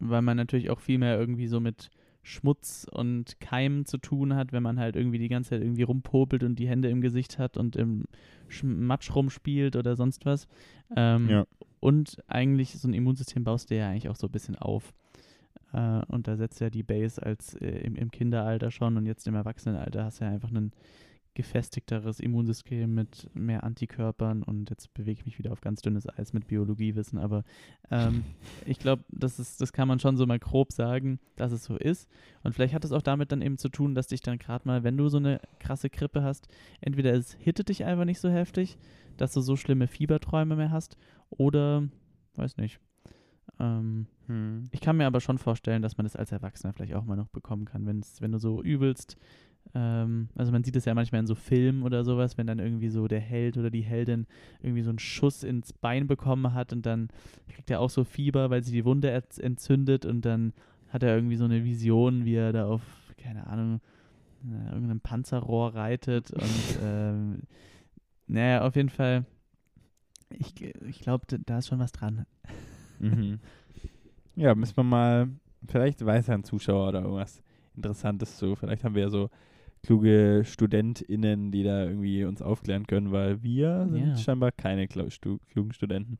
[0.00, 1.90] weil man natürlich auch viel mehr irgendwie so mit
[2.24, 6.44] Schmutz und Keimen zu tun hat, wenn man halt irgendwie die ganze Zeit irgendwie rumpopelt
[6.44, 8.04] und die Hände im Gesicht hat und im
[8.48, 10.46] Sch- Matsch rumspielt oder sonst was.
[10.96, 11.46] Ähm, Ja.
[11.80, 14.92] Und eigentlich so ein Immunsystem baust du ja eigentlich auch so ein bisschen auf.
[15.72, 19.26] Äh, und da setzt ja die Base als äh, im, im Kinderalter schon und jetzt
[19.26, 20.72] im Erwachsenenalter hast du ja einfach ein
[21.34, 26.34] gefestigteres Immunsystem mit mehr Antikörpern und jetzt bewege ich mich wieder auf ganz dünnes Eis
[26.34, 27.42] mit Biologiewissen, aber
[27.90, 28.24] ähm,
[28.66, 31.76] ich glaube, das, ist, das kann man schon so mal grob sagen, dass es so
[31.76, 32.08] ist.
[32.42, 34.84] Und vielleicht hat es auch damit dann eben zu tun, dass dich dann gerade mal,
[34.84, 36.48] wenn du so eine krasse Grippe hast,
[36.80, 38.76] entweder es hittet dich einfach nicht so heftig,
[39.16, 40.98] dass du so schlimme Fieberträume mehr hast,
[41.30, 41.88] oder,
[42.34, 42.78] weiß nicht.
[43.60, 44.68] Ähm, Hm.
[44.70, 47.28] ich kann mir aber schon vorstellen, dass man das als Erwachsener vielleicht auch mal noch
[47.28, 49.16] bekommen kann, wenn's, wenn du so übelst.
[49.74, 52.88] Ähm, also man sieht es ja manchmal in so Filmen oder sowas, wenn dann irgendwie
[52.88, 54.26] so der Held oder die Heldin
[54.60, 57.08] irgendwie so einen Schuss ins Bein bekommen hat und dann
[57.48, 60.52] kriegt er auch so Fieber, weil sie die Wunde entzündet und dann
[60.88, 62.82] hat er irgendwie so eine Vision, wie er da auf,
[63.16, 63.80] keine Ahnung,
[64.44, 67.42] äh, irgendeinem Panzerrohr reitet und ähm,
[68.26, 69.24] naja, auf jeden Fall,
[70.30, 72.26] ich, ich glaube, da ist schon was dran.
[73.02, 73.38] Mhm.
[74.36, 75.28] Ja, müssen wir mal,
[75.66, 77.42] vielleicht weiß ja ein Zuschauer oder irgendwas
[77.76, 78.54] Interessantes zu.
[78.56, 79.28] Vielleicht haben wir ja so
[79.82, 84.16] kluge StudentInnen, die da irgendwie uns aufklären können, weil wir sind Ja.
[84.16, 86.18] scheinbar keine stu klugen Studenten.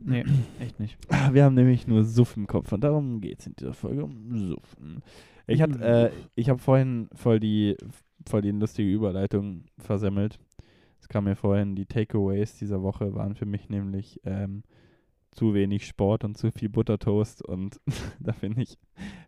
[0.00, 0.24] Nee,
[0.60, 0.98] echt nicht.
[1.08, 4.04] Ah, Wir haben nämlich nur Suff im Kopf und darum geht es in dieser Folge
[4.04, 5.02] um Suffen.
[5.46, 7.76] Ich hatte, äh, ich habe vorhin voll die,
[8.26, 10.38] voll die lustige Überleitung versemmelt.
[11.00, 14.62] Es kam mir vorhin, die Takeaways dieser Woche waren für mich nämlich ähm,
[15.34, 17.80] zu wenig Sport und zu viel Buttertoast und
[18.20, 18.78] da finde ich,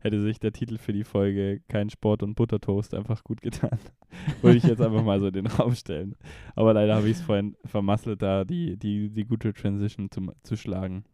[0.01, 3.79] hätte sich der Titel für die Folge kein Sport und Buttertoast einfach gut getan.
[4.43, 6.17] Wollte ich jetzt einfach mal so in den Raum stellen.
[6.55, 10.57] Aber leider habe ich es vorhin vermasselt, da die, die, die gute Transition zu, zu
[10.57, 11.05] schlagen.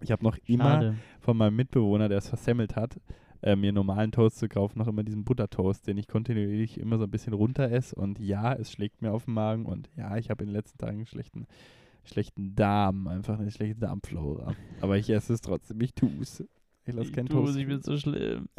[0.00, 0.94] Ich habe noch immer Schade.
[1.20, 2.98] von meinem Mitbewohner, der es versemmelt hat,
[3.42, 7.04] äh, mir normalen Toast zu kaufen, noch immer diesen Buttertoast, den ich kontinuierlich immer so
[7.04, 7.94] ein bisschen runter esse.
[7.94, 10.78] Und ja, es schlägt mir auf den Magen und ja, ich habe in den letzten
[10.78, 11.46] Tagen einen schlechten,
[12.04, 14.54] schlechten Darm, einfach eine schlechte Darmflora.
[14.80, 16.44] Aber ich esse es trotzdem, ich tue es.
[16.86, 17.56] Ich lasse keinen du, Toast.
[17.56, 18.48] ich bin so schlimm.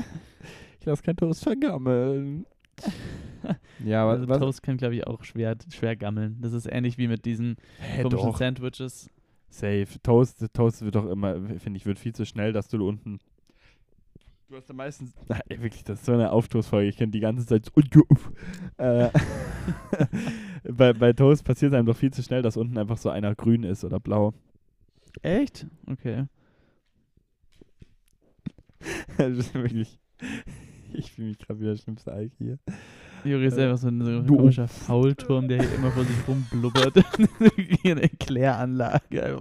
[0.79, 2.47] Ich lasse keinen Toast vergammeln.
[3.85, 4.39] ja, aber Also was?
[4.39, 6.37] Toast kann, glaube ich, auch schwer, schwer gammeln.
[6.41, 8.37] Das ist ähnlich wie mit diesen Hä, komischen doch.
[8.37, 9.07] Sandwiches.
[9.47, 9.85] Safe.
[10.01, 13.19] Toast, Toast wird doch immer, finde ich, wird viel zu schnell, dass du unten.
[14.51, 15.13] Du hast da meistens.
[15.29, 16.89] Na, ey, wirklich, das ist so eine Aufstoßfolge.
[16.89, 17.71] Ich kenne die ganze Zeit so.
[18.77, 19.09] äh,
[20.69, 23.63] bei, bei Toast passiert einem doch viel zu schnell, dass unten einfach so einer grün
[23.63, 24.33] ist oder blau.
[25.21, 25.67] Echt?
[25.89, 26.25] Okay.
[29.17, 29.97] das ist wirklich.
[30.91, 32.59] Ich fühle mich gerade wie der schlimmste Alk hier.
[33.23, 36.27] Juri ist Äh, einfach so ein, so ein komischer Faulturm, der hier immer vor sich
[36.27, 36.97] rumblubbert.
[37.85, 39.39] eine Kläranlage.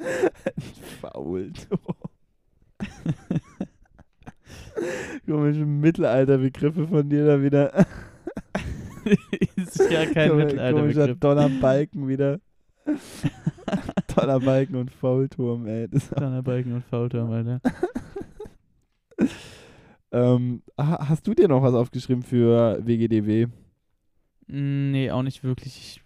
[1.00, 1.52] Faul.
[5.26, 7.72] Komische Mittelalterbegriffe von dir da wieder.
[9.56, 11.20] ist ja kein Komischer Mittelalterbegriff.
[11.20, 12.40] Donnerbalken wieder.
[14.16, 15.88] Donnerbalken und Faulturm, ey.
[15.88, 17.60] Das, Donnerbalken und Faulturm, Alter.
[20.12, 23.46] ähm, ha- hast du dir noch was aufgeschrieben für WGDW?
[24.46, 25.76] Nee, auch nicht wirklich.
[25.78, 26.02] Ich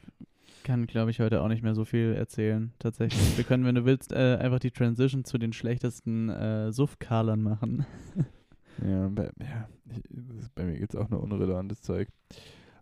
[0.64, 3.36] kann, glaube ich, heute auch nicht mehr so viel erzählen, tatsächlich.
[3.36, 7.86] Wir können, wenn du willst, äh, einfach die Transition zu den schlechtesten äh, Suff-Karlern machen.
[8.84, 10.02] Ja, bei, ja ich,
[10.52, 12.08] bei mir gibt es auch nur unrelevantes Zeug.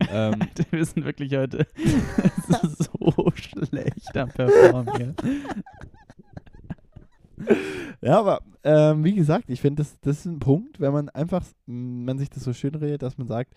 [0.09, 1.67] ähm, Alter, wir sind wirklich heute
[2.79, 5.15] so schlecht am Performen
[8.01, 11.45] ja, aber ähm, wie gesagt, ich finde, das, das ist ein Punkt, wenn man einfach,
[11.67, 13.55] man sich das so schön redet, dass man sagt,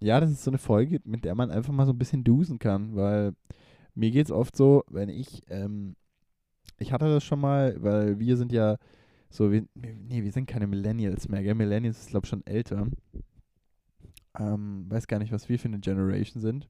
[0.00, 2.58] ja, das ist so eine Folge, mit der man einfach mal so ein bisschen dusen
[2.58, 3.34] kann, weil
[3.94, 5.96] mir geht es oft so, wenn ich, ähm,
[6.78, 8.76] ich hatte das schon mal, weil wir sind ja
[9.30, 11.54] so, wir, nee, wir sind keine Millennials mehr, gell?
[11.54, 12.86] Millennials ist, glaube ich, schon älter.
[14.38, 16.68] Ähm, weiß gar nicht, was wir für eine Generation sind.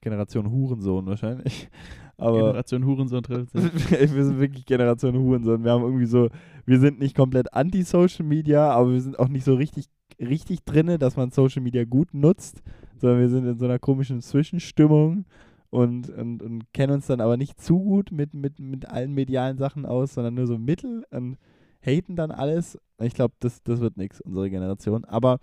[0.00, 1.68] Generation Hurensohn wahrscheinlich.
[2.16, 3.90] Aber Generation Hurensohn trifft sich.
[4.14, 5.64] wir sind wirklich Generation Hurensohn.
[5.64, 6.28] Wir haben irgendwie so,
[6.66, 9.86] wir sind nicht komplett anti-Social Media, aber wir sind auch nicht so richtig,
[10.22, 12.62] richtig drinne, dass man Social Media gut nutzt,
[12.96, 15.24] sondern wir sind in so einer komischen Zwischenstimmung
[15.70, 19.58] und, und, und kennen uns dann aber nicht zu gut mit, mit, mit allen medialen
[19.58, 21.38] Sachen aus, sondern nur so mittel und
[21.84, 22.78] haten dann alles.
[23.00, 25.04] Ich glaube, das, das wird nichts, unsere Generation.
[25.04, 25.38] Aber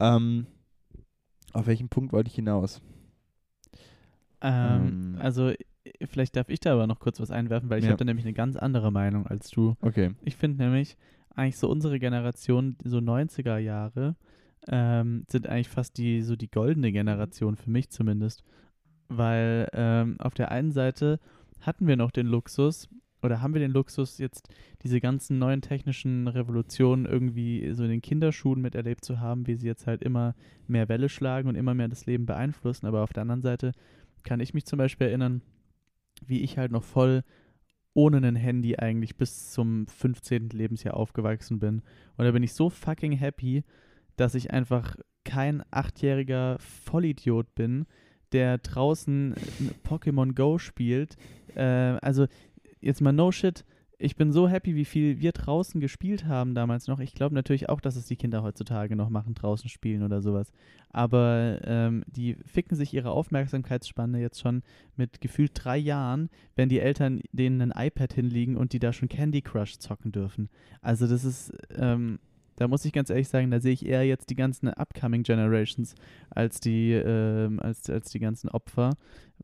[0.00, 0.46] ähm,
[1.52, 2.82] auf welchen Punkt wollte ich hinaus?
[4.40, 5.18] Ähm, Ähm.
[5.20, 5.52] also,
[6.04, 7.90] vielleicht darf ich da aber noch kurz was einwerfen, weil ich Ja.
[7.92, 9.76] habe da nämlich eine ganz andere Meinung als du.
[9.80, 10.14] Okay.
[10.24, 10.96] Ich finde nämlich,
[11.34, 14.16] eigentlich so unsere Generation, so 90er Jahre,
[14.68, 18.44] ähm, sind eigentlich fast die, so die goldene Generation, für mich zumindest.
[19.08, 21.20] Weil ähm, auf der einen Seite
[21.60, 22.88] hatten wir noch den Luxus,
[23.22, 24.48] oder haben wir den Luxus, jetzt
[24.82, 29.66] diese ganzen neuen technischen Revolutionen irgendwie so in den Kinderschuhen miterlebt zu haben, wie sie
[29.66, 30.34] jetzt halt immer
[30.66, 32.86] mehr Welle schlagen und immer mehr das Leben beeinflussen.
[32.86, 33.72] Aber auf der anderen Seite
[34.24, 35.42] kann ich mich zum Beispiel erinnern,
[36.26, 37.22] wie ich halt noch voll
[37.94, 40.50] ohne ein Handy eigentlich bis zum 15.
[40.50, 41.82] Lebensjahr aufgewachsen bin.
[42.16, 43.64] Und da bin ich so fucking happy,
[44.16, 47.86] dass ich einfach kein achtjähriger Vollidiot bin,
[48.32, 49.34] der draußen
[49.84, 51.16] Pokémon Go spielt.
[51.54, 51.62] Äh,
[52.00, 52.26] also
[52.80, 53.64] jetzt mal no shit.
[54.04, 56.98] Ich bin so happy, wie viel wir draußen gespielt haben damals noch.
[56.98, 60.50] Ich glaube natürlich auch, dass es die Kinder heutzutage noch machen, draußen spielen oder sowas.
[60.90, 64.64] Aber ähm, die ficken sich ihre Aufmerksamkeitsspanne jetzt schon
[64.96, 69.08] mit gefühlt drei Jahren, wenn die Eltern denen ein iPad hinlegen und die da schon
[69.08, 70.48] Candy Crush zocken dürfen.
[70.80, 72.18] Also das ist, ähm,
[72.56, 75.94] da muss ich ganz ehrlich sagen, da sehe ich eher jetzt die ganzen upcoming Generations
[76.28, 78.96] als die, ähm, als, als die ganzen Opfer,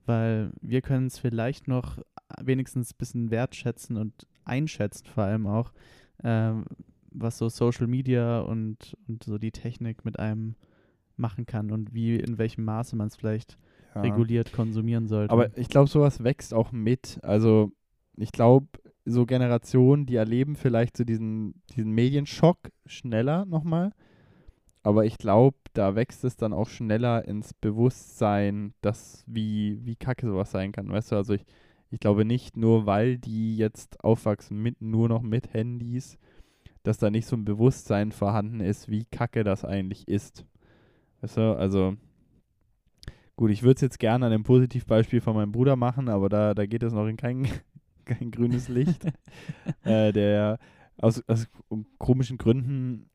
[0.04, 1.98] weil wir können es vielleicht noch
[2.42, 5.72] wenigstens ein bisschen wertschätzen und einschätzen vor allem auch,
[6.22, 6.64] ähm,
[7.11, 10.55] was so Social Media und, und so die Technik mit einem
[11.16, 13.59] machen kann und wie, in welchem Maße man es vielleicht
[13.94, 14.03] Ja.
[14.03, 15.32] reguliert konsumieren sollte.
[15.32, 17.18] Aber ich glaube, sowas wächst auch mit.
[17.22, 17.72] Also
[18.16, 18.66] ich glaube,
[19.05, 23.92] so Generationen, die erleben vielleicht so diesen, diesen Medienschock schneller nochmal.
[24.82, 30.26] Aber ich glaube, da wächst es dann auch schneller ins Bewusstsein, dass wie, wie kacke
[30.26, 30.88] sowas sein kann.
[30.88, 31.44] Weißt du, also ich,
[31.91, 36.18] ich glaube nicht nur, weil die jetzt aufwachsen mit nur noch mit Handys,
[36.82, 40.45] dass da nicht so ein Bewusstsein vorhanden ist, wie kacke das eigentlich ist.
[41.20, 41.97] Weißt du, also
[43.36, 46.55] gut, ich würde es jetzt gerne an dem Positivbeispiel von meinem Bruder machen, aber da,
[46.55, 47.49] da geht es noch in kein,
[48.05, 49.05] kein grünes Licht.
[49.84, 50.59] äh, der
[51.01, 51.49] aus, aus
[51.99, 53.09] komischen Gründen,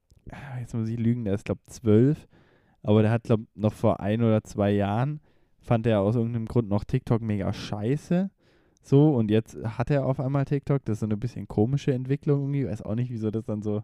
[0.60, 2.28] jetzt muss ich lügen, der ist glaube zwölf,
[2.82, 5.22] aber der hat glaube noch vor ein oder zwei Jahren
[5.60, 8.30] fand er aus irgendeinem Grund noch TikTok mega scheiße
[8.86, 10.84] so, und jetzt hat er auf einmal TikTok.
[10.84, 12.64] Das ist so eine bisschen komische Entwicklung irgendwie.
[12.64, 13.82] Ich weiß auch nicht, wieso das dann so.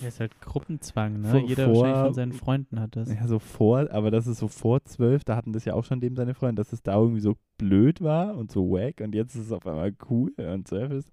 [0.00, 1.28] ja, ist halt Gruppenzwang, ne?
[1.28, 3.12] Vor, Jeder vor, wahrscheinlich von seinen Freunden hat das.
[3.12, 6.00] Ja, so vor, aber das ist so vor zwölf, da hatten das ja auch schon
[6.00, 9.34] dem seine Freunde, dass es da irgendwie so blöd war und so wack und jetzt
[9.34, 11.10] ist es auf einmal cool und zwölf ist.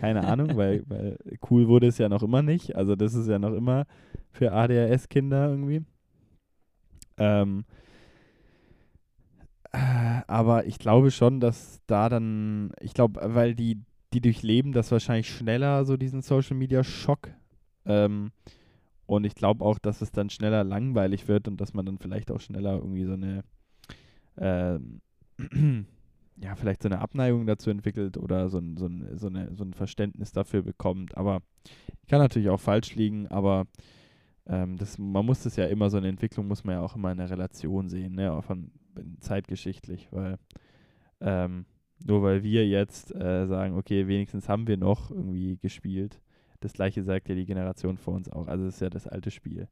[0.00, 1.16] Keine Ahnung, weil, weil
[1.48, 2.74] cool wurde es ja noch immer nicht.
[2.74, 3.86] Also das ist ja noch immer
[4.32, 5.84] für ADHS-Kinder irgendwie.
[7.18, 7.89] Ähm, äh,
[10.26, 15.30] aber ich glaube schon, dass da dann, ich glaube, weil die, die durchleben das wahrscheinlich
[15.30, 17.30] schneller, so diesen Social Media Schock.
[17.84, 18.32] Ähm,
[19.06, 22.30] und ich glaube auch, dass es dann schneller langweilig wird und dass man dann vielleicht
[22.30, 23.42] auch schneller irgendwie so eine,
[24.36, 25.00] ähm,
[26.36, 29.64] ja, vielleicht so eine Abneigung dazu entwickelt oder so ein, so, ein, so, eine, so
[29.64, 31.16] ein Verständnis dafür bekommt.
[31.16, 31.42] Aber
[32.08, 33.66] kann natürlich auch falsch liegen, aber
[34.46, 37.12] ähm, das, man muss das ja immer, so eine Entwicklung muss man ja auch immer
[37.12, 38.70] in der Relation sehen, ne, von
[39.20, 40.38] zeitgeschichtlich, weil
[41.20, 41.66] ähm,
[42.04, 46.20] nur weil wir jetzt äh, sagen, okay, wenigstens haben wir noch irgendwie gespielt,
[46.60, 48.46] das gleiche sagt ja die Generation vor uns auch.
[48.46, 49.68] Also es ist ja das alte Spiel.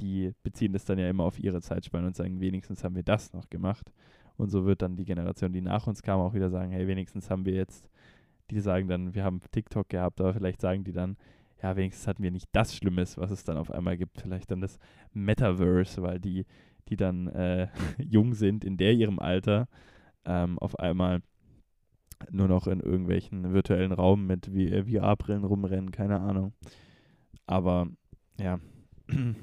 [0.00, 3.32] Die beziehen das dann ja immer auf ihre Zeitspanne und sagen, wenigstens haben wir das
[3.32, 3.92] noch gemacht.
[4.36, 7.30] Und so wird dann die Generation, die nach uns kam, auch wieder sagen, hey, wenigstens
[7.30, 7.88] haben wir jetzt,
[8.50, 11.16] die sagen dann, wir haben TikTok gehabt, aber vielleicht sagen die dann,
[11.62, 14.20] ja, wenigstens hatten wir nicht das Schlimmes, was es dann auf einmal gibt.
[14.20, 14.78] Vielleicht dann das
[15.12, 16.44] Metaverse, weil die
[16.88, 19.68] die dann äh, jung sind, in der ihrem Alter,
[20.24, 21.22] ähm, auf einmal
[22.30, 26.52] nur noch in irgendwelchen virtuellen Raum mit VR-Brillen äh, rumrennen, keine Ahnung.
[27.46, 27.88] Aber
[28.40, 28.58] ja.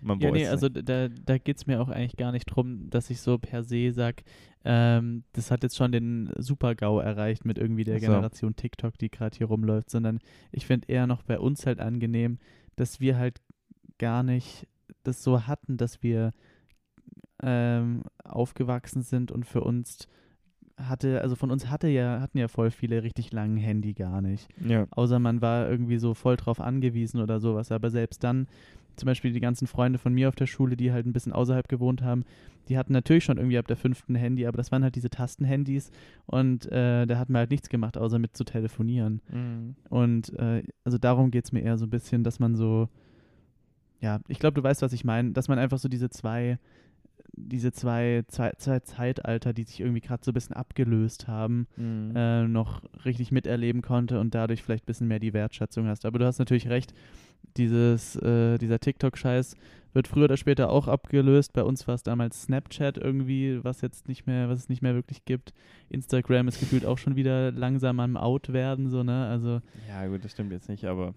[0.00, 3.08] Man ja, nee, also da, da geht es mir auch eigentlich gar nicht drum, dass
[3.08, 4.22] ich so per se sage,
[4.64, 8.06] ähm, das hat jetzt schon den Super-GAU erreicht mit irgendwie der so.
[8.06, 10.20] Generation TikTok, die gerade hier rumläuft, sondern
[10.52, 12.38] ich finde eher noch bei uns halt angenehm,
[12.76, 13.40] dass wir halt
[13.98, 14.66] gar nicht
[15.02, 16.32] das so hatten, dass wir
[17.42, 20.08] ähm, aufgewachsen sind und für uns
[20.76, 24.48] hatte, also von uns hatte ja, hatten ja voll viele richtig langen Handy gar nicht.
[24.64, 24.86] Ja.
[24.90, 27.70] Außer man war irgendwie so voll drauf angewiesen oder sowas.
[27.70, 28.48] Aber selbst dann,
[28.96, 31.68] zum Beispiel die ganzen Freunde von mir auf der Schule, die halt ein bisschen außerhalb
[31.68, 32.24] gewohnt haben,
[32.68, 35.90] die hatten natürlich schon irgendwie ab der fünften Handy, aber das waren halt diese Tastenhandys
[36.26, 39.20] und äh, da hat man halt nichts gemacht, außer mit zu telefonieren.
[39.30, 39.74] Mhm.
[39.90, 42.88] Und äh, also darum geht es mir eher so ein bisschen, dass man so,
[44.00, 46.58] ja, ich glaube, du weißt, was ich meine, dass man einfach so diese zwei
[47.32, 52.12] diese zwei, zwei, zwei Zeitalter, die sich irgendwie gerade so ein bisschen abgelöst haben, mhm.
[52.14, 56.04] äh, noch richtig miterleben konnte und dadurch vielleicht ein bisschen mehr die Wertschätzung hast.
[56.04, 56.94] Aber du hast natürlich recht,
[57.56, 59.56] dieses, äh, dieser TikTok-Scheiß
[59.92, 61.52] wird früher oder später auch abgelöst.
[61.52, 64.94] Bei uns war es damals Snapchat irgendwie, was jetzt nicht mehr, was es nicht mehr
[64.94, 65.52] wirklich gibt.
[65.88, 69.26] Instagram ist gefühlt auch schon wieder langsam am Out werden, so, ne?
[69.26, 69.60] Also.
[69.88, 71.14] Ja, gut, das stimmt jetzt nicht, aber.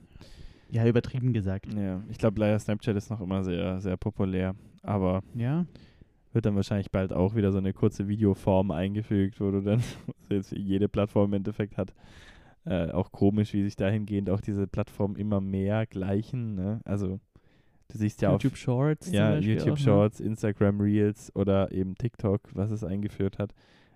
[0.69, 1.73] Ja, übertrieben gesagt.
[1.73, 4.53] Ja, ich glaube leider Snapchat ist noch immer sehr, sehr populär.
[4.83, 5.65] Aber ja
[6.33, 9.81] wird dann wahrscheinlich bald auch wieder so eine kurze Videoform eingefügt, wo du dann,
[10.29, 11.93] jetzt jede Plattform im Endeffekt hat,
[12.65, 16.55] äh, auch komisch, wie sich dahingehend auch diese Plattformen immer mehr gleichen.
[16.55, 16.81] Ne?
[16.83, 17.19] Also
[17.89, 19.83] du siehst ja YouTube auf, Shorts, ja YouTube auch, ne?
[19.83, 20.19] Shorts?
[20.19, 23.53] Instagram Reels oder eben TikTok, was es eingeführt hat.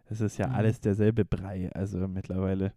[0.10, 0.56] Es ist ja mhm.
[0.56, 1.70] alles derselbe Brei.
[1.74, 2.74] Also mittlerweile,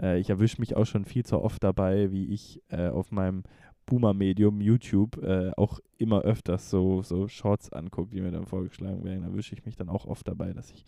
[0.00, 3.42] äh, ich erwische mich auch schon viel zu oft dabei, wie ich äh, auf meinem
[3.90, 9.24] Boomer-Medium YouTube äh, auch immer öfters so, so Shorts angucke, die mir dann vorgeschlagen werden.
[9.24, 10.86] Da wische ich mich dann auch oft dabei, dass ich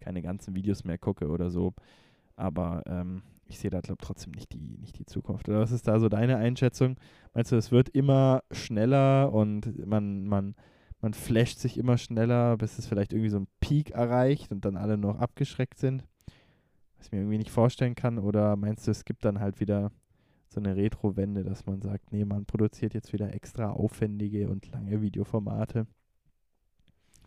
[0.00, 1.72] keine ganzen Videos mehr gucke oder so.
[2.36, 5.48] Aber ähm, ich sehe da, glaube trotzdem nicht die, nicht die Zukunft.
[5.48, 6.96] Oder was ist da so deine Einschätzung?
[7.34, 10.54] Meinst du, es wird immer schneller und man, man,
[11.00, 14.76] man flasht sich immer schneller, bis es vielleicht irgendwie so einen Peak erreicht und dann
[14.76, 16.04] alle noch abgeschreckt sind?
[16.96, 18.18] Was ich mir irgendwie nicht vorstellen kann.
[18.18, 19.92] Oder meinst du, es gibt dann halt wieder
[20.52, 25.00] so eine Retro-Wende, dass man sagt, nee, man produziert jetzt wieder extra aufwendige und lange
[25.00, 25.86] Videoformate.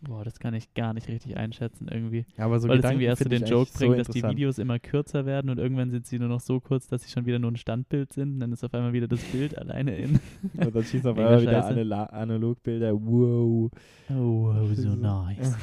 [0.02, 2.26] Boah, das kann ich gar nicht richtig einschätzen irgendwie.
[2.36, 4.22] Ja, aber so Weil Gedanken das irgendwie erst so den Joke bringt, so dass die
[4.22, 7.24] Videos immer kürzer werden und irgendwann sind sie nur noch so kurz, dass sie schon
[7.24, 10.20] wieder nur ein Standbild sind und dann ist auf einmal wieder das Bild alleine in.
[10.58, 12.92] und dann schießt auf einmal wieder Anal Analogbilder.
[12.94, 13.70] Wow.
[14.10, 15.56] Oh, wow, so nice.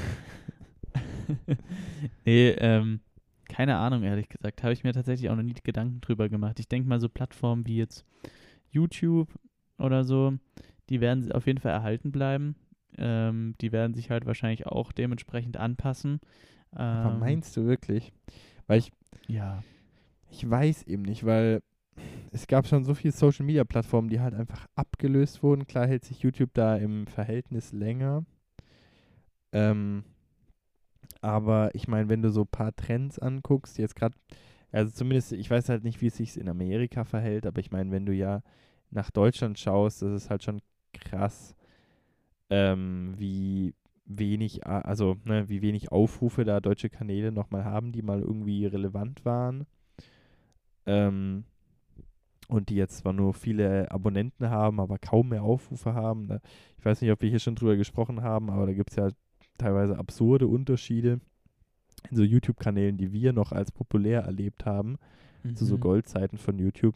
[2.25, 3.01] nee, ähm,
[3.51, 4.63] keine Ahnung, ehrlich gesagt.
[4.63, 6.59] Habe ich mir tatsächlich auch noch nie Gedanken drüber gemacht.
[6.59, 8.05] Ich denke mal, so Plattformen wie jetzt
[8.69, 9.27] YouTube
[9.77, 10.33] oder so,
[10.89, 12.55] die werden auf jeden Fall erhalten bleiben.
[12.97, 16.19] Ähm, die werden sich halt wahrscheinlich auch dementsprechend anpassen.
[16.71, 18.13] Aber Ähm, meinst du wirklich?
[18.67, 18.91] Weil ich,
[19.27, 19.63] Ja.
[20.29, 21.61] ich weiß eben nicht, weil
[22.31, 25.67] es gab schon so viele Social Media Plattformen, die halt einfach abgelöst wurden.
[25.67, 28.23] Klar hält sich YouTube da im Verhältnis länger.
[29.51, 30.05] Ähm,
[31.21, 34.15] aber ich meine, wenn du so ein paar Trends anguckst, jetzt gerade,
[34.71, 37.91] also zumindest, ich weiß halt nicht, wie es sich in Amerika verhält, aber ich meine,
[37.91, 38.41] wenn du ja
[38.89, 40.61] nach Deutschland schaust, das ist halt schon
[40.93, 41.55] krass,
[42.49, 43.73] ähm, wie
[44.05, 49.23] wenig, also ne, wie wenig Aufrufe da deutsche Kanäle nochmal haben, die mal irgendwie relevant
[49.25, 49.65] waren.
[50.85, 51.45] Ähm,
[52.47, 56.27] und die jetzt zwar nur viele Abonnenten haben, aber kaum mehr Aufrufe haben.
[56.27, 56.39] Da,
[56.77, 59.09] ich weiß nicht, ob wir hier schon drüber gesprochen haben, aber da gibt es ja
[59.57, 61.19] teilweise absurde Unterschiede
[62.09, 64.97] in so YouTube-Kanälen, die wir noch als populär erlebt haben,
[65.55, 65.81] zu so Mhm.
[65.81, 66.95] Goldzeiten von YouTube,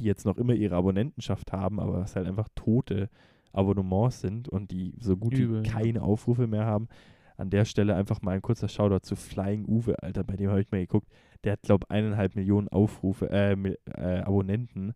[0.00, 3.10] die jetzt noch immer ihre Abonnentenschaft haben, aber was halt einfach tote
[3.52, 6.88] Abonnements sind und die so gut Übel, wie keine Aufrufe mehr haben.
[7.36, 10.60] An der Stelle einfach mal ein kurzer Shoutout zu Flying Uwe, Alter, bei dem habe
[10.60, 11.08] ich mal geguckt.
[11.44, 14.94] Der hat, glaube eineinhalb Millionen Aufrufe, äh, äh, Abonnenten.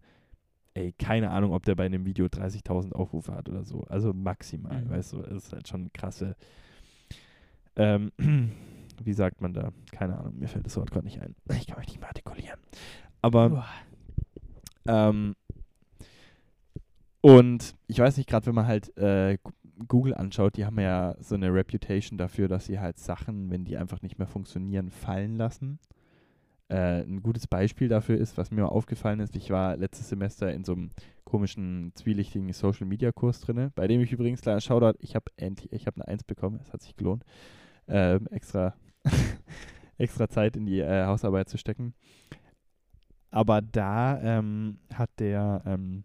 [0.74, 3.82] Ey, keine Ahnung, ob der bei einem Video 30.000 Aufrufe hat oder so.
[3.84, 4.90] Also maximal, Mhm.
[4.90, 6.34] weißt du, das ist halt schon krasse.
[7.76, 8.10] Ähm,
[9.02, 9.72] wie sagt man da?
[9.92, 11.34] Keine Ahnung, mir fällt das Wort gerade nicht ein.
[11.58, 12.58] Ich kann mich nicht mehr artikulieren.
[13.20, 13.64] Aber
[14.86, 15.34] ähm,
[17.20, 19.38] und ich weiß nicht, gerade wenn man halt äh,
[19.88, 23.76] Google anschaut, die haben ja so eine Reputation dafür, dass sie halt Sachen, wenn die
[23.76, 25.78] einfach nicht mehr funktionieren, fallen lassen.
[26.72, 30.50] Äh, ein gutes Beispiel dafür ist, was mir mal aufgefallen ist, ich war letztes Semester
[30.50, 30.90] in so einem
[31.24, 35.70] komischen, zwielichtigen Social Media Kurs drin, bei dem ich übrigens, kleiner Shoutout, ich habe endlich,
[35.70, 37.24] ich habe eine Eins bekommen, es hat sich gelohnt,
[37.88, 38.74] ähm, extra,
[39.98, 41.92] extra Zeit in die äh, Hausarbeit zu stecken.
[43.30, 46.04] Aber da ähm, hat der ähm,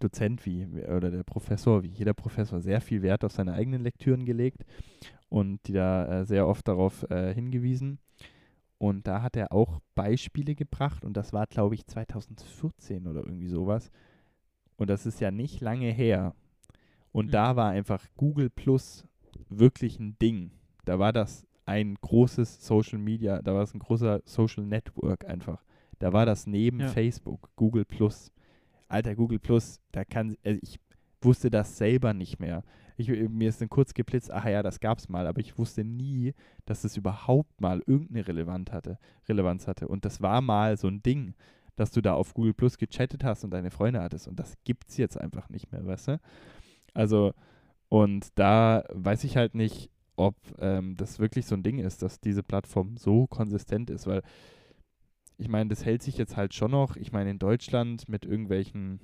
[0.00, 4.24] Dozent wie oder der Professor, wie jeder Professor, sehr viel Wert auf seine eigenen Lektüren
[4.24, 4.64] gelegt
[5.28, 7.98] und die da äh, sehr oft darauf äh, hingewiesen.
[8.78, 13.48] Und da hat er auch Beispiele gebracht und das war, glaube ich, 2014 oder irgendwie
[13.48, 13.90] sowas.
[14.76, 16.34] Und das ist ja nicht lange her.
[17.12, 17.30] Und Mhm.
[17.30, 19.06] da war einfach Google Plus
[19.48, 20.50] wirklich ein Ding.
[20.84, 25.64] Da war das ein großes Social Media, da war es ein großer Social Network einfach.
[25.98, 26.88] Da war das neben Ja.
[26.88, 28.30] Facebook, Google Plus.
[28.88, 30.78] Alter, Google Plus, da kann, also ich
[31.22, 32.62] wusste das selber nicht mehr.
[32.96, 36.34] Ich, mir ist dann kurz geblitzt, ach ja, das gab's mal, aber ich wusste nie,
[36.64, 39.88] dass das überhaupt mal irgendeine Relevanz hatte, Relevanz hatte.
[39.88, 41.34] Und das war mal so ein Ding,
[41.76, 44.28] dass du da auf Google Plus gechattet hast und deine Freunde hattest.
[44.28, 46.20] Und das gibt's jetzt einfach nicht mehr, weißt du?
[46.94, 47.34] Also,
[47.88, 52.20] und da weiß ich halt nicht, ob ähm, das wirklich so ein Ding ist, dass
[52.20, 54.22] diese Plattform so konsistent ist, weil
[55.38, 59.00] ich meine, das hält sich jetzt halt schon noch, ich meine, in Deutschland mit irgendwelchen,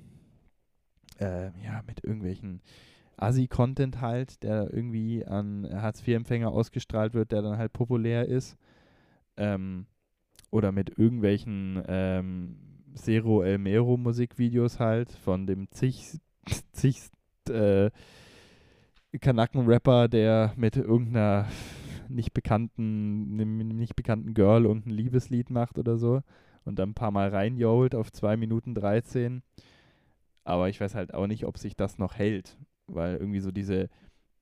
[1.19, 2.61] äh, ja, mit irgendwelchen
[3.17, 8.57] Assi-Content halt, der irgendwie an Hartz-IV-Empfänger ausgestrahlt wird, der dann halt populär ist.
[9.37, 9.85] Ähm,
[10.51, 12.57] oder mit irgendwelchen ähm,
[12.95, 16.19] Zero El Mero Musikvideos halt von dem zig,
[16.71, 17.09] zig
[17.49, 17.89] äh,
[19.19, 21.47] Kanaken-Rapper, der mit irgendeiner
[22.09, 23.35] nicht bekannten,
[23.77, 26.21] nicht bekannten Girl irgendein Liebeslied macht oder so
[26.65, 29.41] und dann ein paar Mal reinjolt auf 2 Minuten 13.
[30.43, 32.57] Aber ich weiß halt auch nicht, ob sich das noch hält,
[32.87, 33.89] weil irgendwie so diese,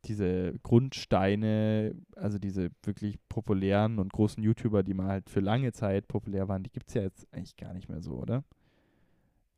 [0.06, 6.08] diese Grundsteine, also diese wirklich populären und großen YouTuber, die mal halt für lange Zeit
[6.08, 8.44] populär waren, die gibt es ja jetzt eigentlich gar nicht mehr so, oder?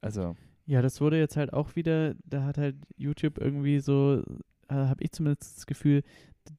[0.02, 4.24] Also, Ja, das wurde jetzt halt auch wieder, da hat halt YouTube irgendwie so,
[4.70, 6.04] äh, habe ich zumindest das Gefühl,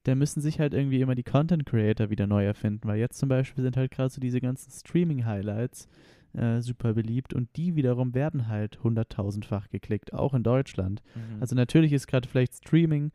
[0.05, 3.29] da müssen sich halt irgendwie immer die Content Creator wieder neu erfinden, weil jetzt zum
[3.29, 5.89] Beispiel sind halt gerade so diese ganzen Streaming-Highlights
[6.35, 11.03] äh, super beliebt und die wiederum werden halt hunderttausendfach geklickt, auch in Deutschland.
[11.41, 13.13] Also natürlich ist gerade vielleicht Streaming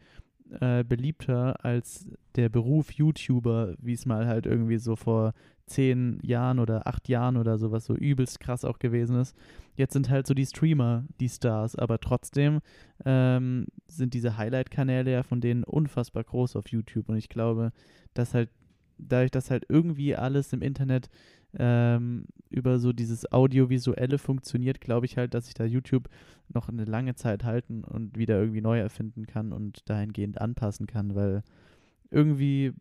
[0.60, 5.34] äh, beliebter als der Beruf YouTuber, wie es mal halt irgendwie so vor
[5.68, 9.36] zehn Jahren oder acht Jahren oder sowas so übelst krass auch gewesen ist.
[9.76, 12.62] Jetzt sind halt so die Streamer die Stars, aber trotzdem
[13.06, 17.72] ähm, sind diese Highlight-Kanäle ja von denen unfassbar groß auf YouTube und ich glaube,
[18.16, 18.50] dass halt
[18.98, 21.10] dadurch, dass halt irgendwie alles im Internet
[21.58, 26.10] ähm, über so dieses Audiovisuelle funktioniert, glaube ich halt, dass sich da YouTube
[26.50, 31.16] noch eine lange Zeit halten und wieder irgendwie neu erfinden kann und dahingehend anpassen kann,
[31.16, 31.44] weil
[32.12, 32.74] irgendwie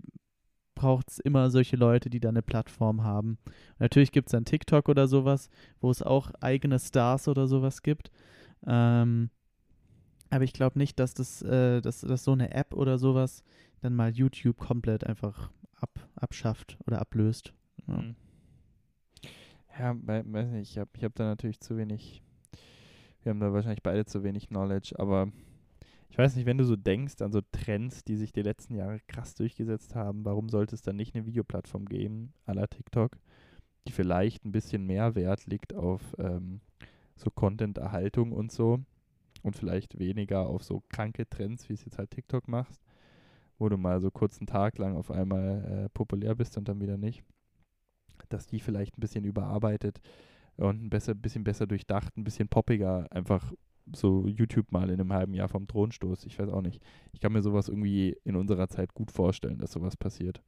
[0.74, 3.38] braucht es immer solche Leute, die da eine Plattform haben.
[3.78, 5.50] Natürlich gibt es dann TikTok oder sowas,
[5.80, 8.10] wo es auch eigene Stars oder sowas gibt.
[8.66, 9.30] Ähm,
[10.30, 13.42] aber ich glaube nicht, dass das, äh, dass, dass so eine App oder sowas
[13.80, 15.50] dann mal YouTube komplett einfach
[15.80, 17.52] ab, abschafft oder ablöst.
[17.86, 17.98] Ja.
[17.98, 18.16] Hm.
[19.78, 22.22] Ja, wei- weiß nicht, ich habe ich hab da natürlich zu wenig,
[23.22, 25.30] wir haben da wahrscheinlich beide zu wenig Knowledge, aber
[26.10, 29.00] ich weiß nicht, wenn du so denkst an so Trends, die sich die letzten Jahre
[29.06, 33.18] krass durchgesetzt haben, warum sollte es dann nicht eine Videoplattform geben, à la TikTok,
[33.86, 36.60] die vielleicht ein bisschen mehr Wert liegt auf ähm,
[37.16, 38.80] so Content-Erhaltung und so
[39.42, 42.82] und vielleicht weniger auf so kranke Trends, wie es jetzt halt TikTok machst,
[43.58, 46.80] wo du mal so kurz einen Tag lang auf einmal äh, populär bist und dann
[46.80, 47.22] wieder nicht
[48.28, 50.00] dass die vielleicht ein bisschen überarbeitet
[50.56, 53.52] und ein besser, bisschen besser durchdacht, ein bisschen poppiger einfach
[53.94, 56.26] so YouTube mal in einem halben Jahr vom Thron stoßt.
[56.26, 56.82] Ich weiß auch nicht.
[57.12, 60.42] Ich kann mir sowas irgendwie in unserer Zeit gut vorstellen, dass sowas passiert.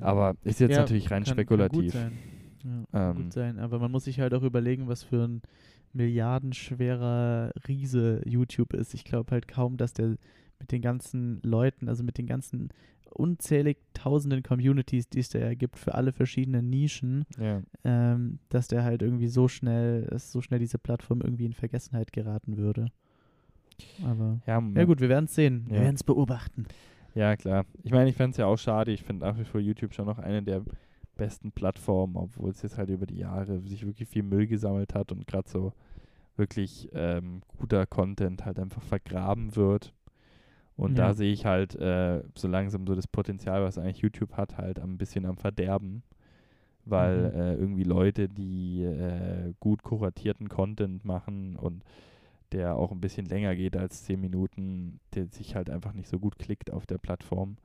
[0.00, 1.92] Aber ist jetzt Ja, natürlich rein kann, spekulativ.
[1.92, 2.20] Kann gut
[2.62, 2.86] sein.
[2.92, 3.58] Ja, Ähm, gut sein.
[3.58, 5.42] Aber man muss sich halt auch überlegen, was für ein
[5.92, 8.94] milliardenschwerer Riese YouTube ist.
[8.94, 10.16] Ich glaube halt kaum, dass der
[10.58, 12.70] mit den ganzen Leuten, also mit den ganzen
[13.12, 17.62] unzählig tausenden Communities, die es da ja gibt für alle verschiedenen Nischen, ja.
[17.84, 22.12] ähm, dass der halt irgendwie so schnell, dass so schnell diese Plattform irgendwie in Vergessenheit
[22.12, 22.86] geraten würde.
[24.04, 25.64] Aber Ja, ja gut, wir werden es sehen.
[25.68, 25.82] Wir Ja.
[25.82, 26.66] werden es beobachten.
[27.14, 27.66] Ja, klar.
[27.82, 28.90] Ich meine, ich fände es ja auch schade.
[28.92, 30.62] Ich finde nach wie vor YouTube schon noch eine der
[31.16, 35.12] besten Plattformen, obwohl es jetzt halt über die Jahre sich wirklich viel Müll gesammelt hat
[35.12, 35.72] und gerade so
[36.36, 39.92] wirklich ähm, guter Content halt einfach vergraben wird.
[40.76, 40.98] Und Ja.
[40.98, 44.80] da sehe ich halt äh, so langsam so das Potenzial, was eigentlich YouTube hat, halt
[44.80, 46.02] ein bisschen am Verderben.
[46.84, 47.34] Weil Mhm.
[47.34, 51.84] äh, irgendwie Leute, die äh, gut kuratierten Content machen und
[52.52, 56.18] der auch ein bisschen länger geht als 10 Minuten, der sich halt einfach nicht so
[56.18, 57.56] gut klickt auf der Plattform.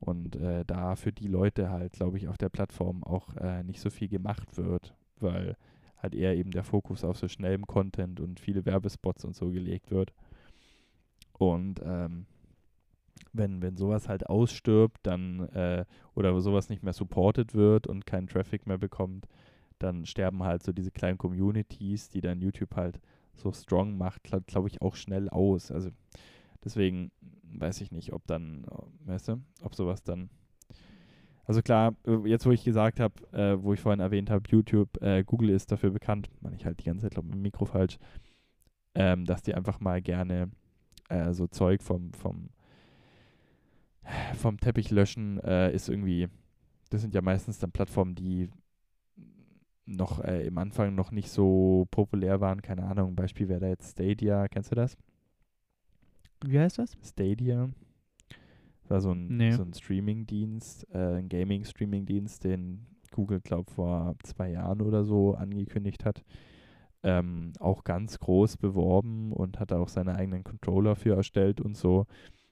[0.00, 3.80] Und äh, da für die Leute halt, glaube ich, auf der Plattform auch äh, nicht
[3.80, 5.56] so viel gemacht wird, weil
[5.98, 9.90] halt eher eben der Fokus auf so schnellem Content und viele Werbespots und so gelegt
[9.90, 10.12] wird.
[11.38, 12.26] Und ähm,
[13.32, 18.26] wenn, wenn sowas halt ausstirbt, dann äh, oder sowas nicht mehr supported wird und keinen
[18.26, 19.26] Traffic mehr bekommt,
[19.78, 23.00] dann sterben halt so diese kleinen Communities, die dann YouTube halt
[23.34, 25.70] so strong macht, glaube glaub ich, auch schnell aus.
[25.70, 25.90] Also
[26.64, 27.10] deswegen
[27.42, 28.66] weiß ich nicht, ob dann,
[29.04, 30.30] weißt du, ob sowas dann.
[31.44, 35.02] Also klar, äh, jetzt wo ich gesagt habe, äh, wo ich vorhin erwähnt habe, YouTube,
[35.02, 37.98] äh, Google ist dafür bekannt, man ich halt die ganze Zeit glaube im Mikro falsch,
[38.94, 40.50] ähm, dass die einfach mal gerne
[41.08, 42.50] äh, so Zeug vom, vom,
[44.36, 46.28] vom Teppich löschen, äh, ist irgendwie,
[46.90, 48.50] das sind ja meistens dann Plattformen, die
[49.86, 52.62] noch äh, im Anfang noch nicht so populär waren.
[52.62, 54.46] Keine Ahnung, Beispiel wäre da jetzt Stadia.
[54.48, 54.96] Kennst du das?
[56.44, 56.96] Wie heißt das?
[57.02, 57.70] Stadia.
[58.82, 59.52] Das war so ein, Nee.
[59.52, 66.04] so ein Streaming-Dienst, äh, ein Gaming-Streaming-Dienst, den Google, glaube vor zwei Jahren oder so angekündigt
[66.04, 66.22] hat.
[67.02, 71.76] Ähm, auch ganz groß beworben und hat da auch seine eigenen Controller für erstellt und
[71.76, 72.06] so.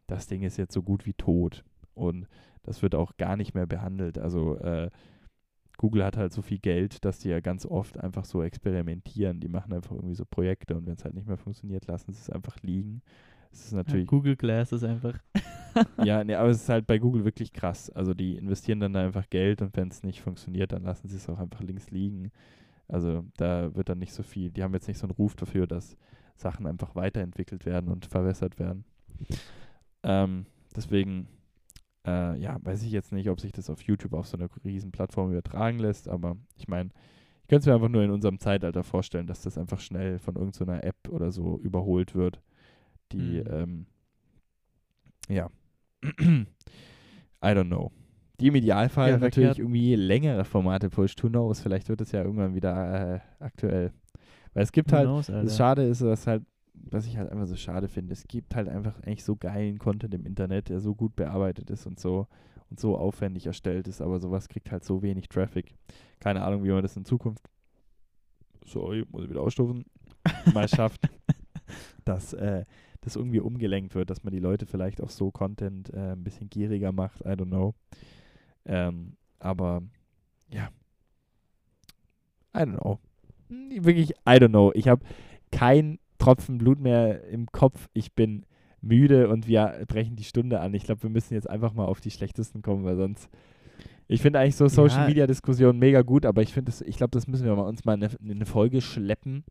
[0.09, 1.65] Das Ding ist jetzt so gut wie tot.
[1.95, 2.29] Und
[2.65, 4.19] das wird auch gar nicht mehr behandelt.
[4.19, 4.91] Also äh,
[5.79, 9.41] Google hat halt so viel Geld, dass die ja ganz oft einfach so experimentieren.
[9.41, 12.21] Die machen einfach irgendwie so Projekte und wenn es halt nicht mehr funktioniert, lassen sie
[12.21, 13.03] es einfach liegen.
[13.53, 15.19] Es ist Ja, natürlich Google Glass ist einfach.
[15.97, 17.91] ja, nee, aber es ist halt bei Google wirklich krass.
[17.91, 21.17] Also die investieren dann da einfach Geld und wenn es nicht funktioniert, dann lassen sie
[21.17, 22.31] es auch einfach links liegen.
[22.89, 25.67] Also da wird dann nicht so viel, die haben jetzt nicht so einen Ruf dafür,
[25.67, 25.97] dass
[26.37, 28.85] Sachen einfach weiterentwickelt werden und verbessert werden.
[30.03, 30.47] Ähm,
[30.77, 31.29] deswegen,
[32.07, 34.91] äh, ja, weiß ich jetzt nicht, ob sich das auf YouTube auf so einer riesen
[34.93, 36.91] Plattform übertragen lässt, aber ich meine,
[37.43, 40.37] ich könnte es mir einfach nur in unserem Zeitalter vorstellen, dass das einfach schnell von
[40.37, 42.41] irgendeiner App oder so überholt wird,
[43.13, 43.47] die, Mhm.
[43.51, 43.87] ähm,
[45.29, 45.51] ja,
[47.43, 47.91] I don't know.
[48.41, 49.59] Die im Idealfall Ja, natürlich verkehrt.
[49.59, 53.93] irgendwie längere Formate pusht, who knows, vielleicht wird es ja irgendwann wieder äh, aktuell.
[54.55, 56.45] Weil es gibt Who halt, knows, das Schade ist, dass halt,
[56.91, 60.14] was ich halt einfach so schade finde, es gibt halt einfach eigentlich so geilen Content
[60.14, 62.26] im Internet, der so gut bearbeitet ist und so
[62.70, 65.74] und so aufwendig erstellt ist, aber sowas kriegt halt so wenig Traffic.
[66.20, 67.49] Keine Ahnung, wie man das in Zukunft,
[68.64, 69.85] sorry, muss ich wieder ausstufen,
[70.55, 71.09] mal schafft,
[72.05, 72.64] dass äh,
[73.01, 76.51] das irgendwie umgelenkt wird, dass man die Leute vielleicht auf so Content äh, ein bisschen
[76.51, 77.74] gieriger macht, I don't know.
[78.64, 79.83] Ähm, aber
[80.51, 80.68] ja,
[82.55, 82.99] I don't know.
[83.49, 84.72] Wirklich, I don't know.
[84.74, 85.03] Ich habe
[85.51, 87.89] kein Tropfen Blut mehr im Kopf.
[87.93, 88.45] Ich bin
[88.81, 90.75] müde und wir brechen die Stunde an.
[90.75, 93.29] Ich glaube, wir müssen jetzt einfach mal auf die schlechtesten kommen, weil sonst.
[94.07, 95.07] Ich finde eigentlich so Social.
[95.07, 97.95] Media Diskussionen mega gut, aber ich finde, ich glaube, das müssen wir mal uns mal
[97.95, 99.45] in eine, in eine Folge schleppen,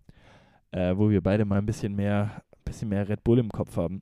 [0.72, 4.02] äh, wo wir beide mal ein bisschen mehr, bisschen mehr Red Bull im Kopf haben.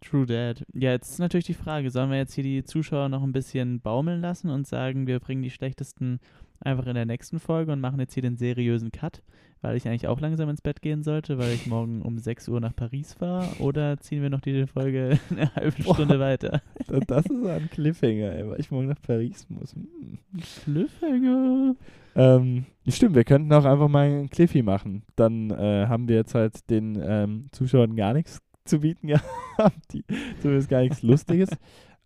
[0.00, 0.64] True Dad.
[0.72, 3.80] Ja, jetzt ist natürlich die Frage, sollen wir jetzt hier die Zuschauer noch ein bisschen
[3.80, 6.20] baumeln lassen und sagen, wir bringen die schlechtesten
[6.60, 9.22] einfach in der nächsten Folge und machen jetzt hier den seriösen Cut?
[9.62, 12.60] Weil ich eigentlich auch langsam ins Bett gehen sollte, weil ich morgen um 6 Uhr
[12.60, 13.48] nach Paris fahre?
[13.60, 16.20] Oder ziehen wir noch die Folge eine halbe Stunde Boah.
[16.20, 16.62] weiter?
[17.06, 19.74] Das ist ein Cliffhanger, ey, weil ich morgen nach Paris muss.
[19.74, 20.18] Hm.
[20.64, 21.74] Cliffhanger.
[22.14, 25.02] Ähm, stimmt, wir könnten auch einfach mal einen Cliffy machen.
[25.16, 30.04] Dann äh, haben wir jetzt halt den ähm, Zuschauern gar nichts zu bieten gehabt, die,
[30.40, 31.50] zumindest gar nichts Lustiges.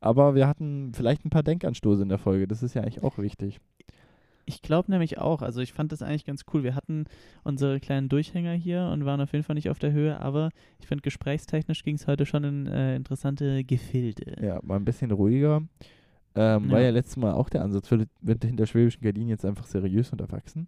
[0.00, 2.48] Aber wir hatten vielleicht ein paar Denkanstoße in der Folge.
[2.48, 3.60] Das ist ja eigentlich auch wichtig.
[4.52, 5.42] Ich glaube nämlich auch.
[5.42, 6.64] Also ich fand das eigentlich ganz cool.
[6.64, 7.04] Wir hatten
[7.44, 10.86] unsere kleinen Durchhänger hier und waren auf jeden Fall nicht auf der Höhe, aber ich
[10.88, 14.44] finde, gesprächstechnisch ging es heute schon in äh, interessante Gefilde.
[14.44, 15.62] Ja, mal ein bisschen ruhiger.
[16.34, 16.86] Ähm, War Ja.
[16.86, 20.20] ja letztes Mal auch der Ansatz, wird, wird hinter schwäbischen Gardinen jetzt einfach seriös und
[20.20, 20.66] erwachsen?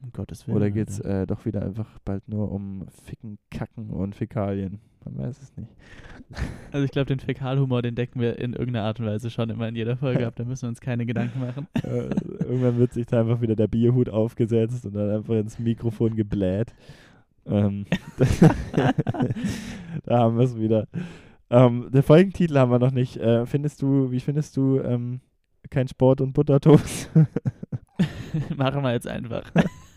[0.00, 0.56] Um Gottes Willen.
[0.56, 4.80] Oder geht es äh, doch wieder einfach bald nur um Ficken, Kacken und Fäkalien?
[5.04, 5.70] Man weiß es nicht.
[6.70, 9.66] Also ich glaube, den Fäkalhumor, den decken wir in irgendeiner Art und Weise schon immer
[9.66, 10.34] in jeder Folge ab.
[10.36, 11.66] Da müssen wir uns keine Gedanken machen.
[11.82, 12.10] äh,
[12.44, 16.74] irgendwann wird sich da einfach wieder der Bierhut aufgesetzt und dann einfach ins Mikrofon gebläht.
[17.46, 17.86] Ähm,
[20.04, 20.86] da haben wir es wieder.
[21.48, 23.16] Ähm, der Folgentitel haben wir noch nicht.
[23.16, 25.22] Äh, findest du, wie findest du ähm,
[25.70, 27.10] kein Sport und Buttertoast?
[28.54, 29.50] Machen wir jetzt einfach.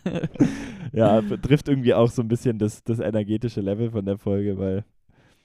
[0.92, 4.84] ja, betrifft irgendwie auch so ein bisschen das, das energetische Level von der Folge, weil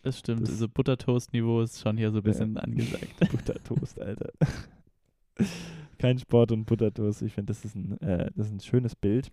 [0.03, 0.41] Das stimmt.
[0.43, 3.07] Das- also Buttertoast-Niveau ist schon hier so ein bisschen angesagt.
[3.31, 4.31] Buttertoast, Alter.
[5.99, 7.21] Kein Sport und Buttertoast.
[7.23, 9.31] Ich finde, das, ist ein, äh, das ist ein schönes Bild.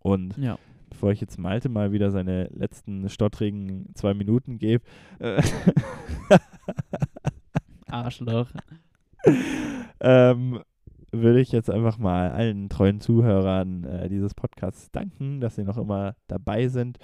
[0.00, 0.58] Und Ja.
[0.90, 4.84] bevor ich jetzt Malte mal wieder seine letzten stottrigen zwei Minuten gebe,
[5.18, 5.42] äh,
[7.86, 8.48] Arschloch.
[10.00, 10.60] ähm,
[11.12, 15.78] würde ich jetzt einfach mal allen treuen Zuhörern äh, dieses Podcasts danken, dass sie noch
[15.78, 16.98] immer dabei sind.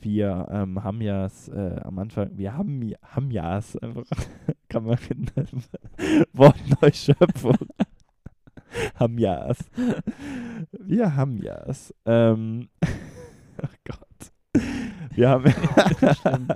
[0.00, 4.04] Wir ähm, haben ja es äh, am Anfang, wir haben, ja- haben ja es einfach,
[4.68, 5.48] kann man finden,
[6.32, 7.56] Wortneuschöpfung.
[8.94, 9.58] haben ja es.
[10.70, 11.94] Wir haben ja es.
[12.06, 12.68] Ähm,
[13.62, 14.62] oh Gott.
[15.14, 15.52] Wir haben,
[16.20, 16.48] Schlimm.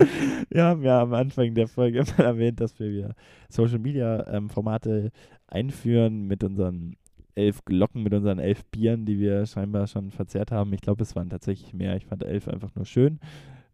[0.50, 3.14] wir haben ja am Anfang der Folge mal erwähnt, dass wir wieder
[3.48, 5.10] Social Media ähm, Formate
[5.46, 6.96] einführen mit unseren
[7.34, 10.72] elf Glocken, mit unseren elf Bieren, die wir scheinbar schon verzehrt haben.
[10.72, 11.96] Ich glaube, es waren tatsächlich mehr.
[11.96, 13.20] Ich fand elf einfach nur schön.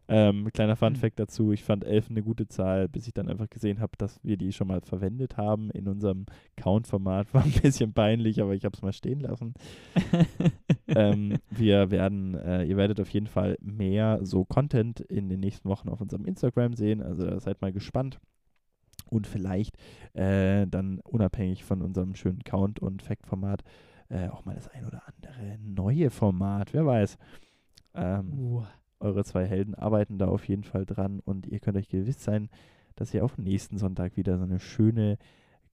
[0.09, 0.97] Ähm, kleiner Mhm.
[0.97, 4.23] Fact dazu, ich fand elf eine gute Zahl, bis ich dann einfach gesehen habe, dass
[4.23, 6.27] wir die schon mal verwendet haben in unserem
[6.57, 7.27] Count-Format.
[7.35, 9.55] War ein bisschen peinlich, aber ich habe es mal stehen lassen.
[10.89, 15.69] ähm, wir werden, äh, ihr werdet auf jeden Fall mehr so Content in den nächsten
[15.69, 17.03] Wochen auf unserem Instagram sehen.
[17.03, 18.21] Also seid mal gespannt.
[19.09, 19.77] Und vielleicht
[20.15, 23.63] äh, dann unabhängig von unserem schönen Count- und Fact-Format
[24.09, 26.73] äh, auch mal das ein oder andere neue Format.
[26.73, 27.19] Wer weiß.
[27.95, 28.65] Ähm, Uh.
[29.01, 32.49] Eure zwei Helden arbeiten da auf jeden Fall dran und ihr könnt euch gewiss sein,
[32.95, 35.19] dass ihr auch nächsten Sonntag wieder so eine schöne,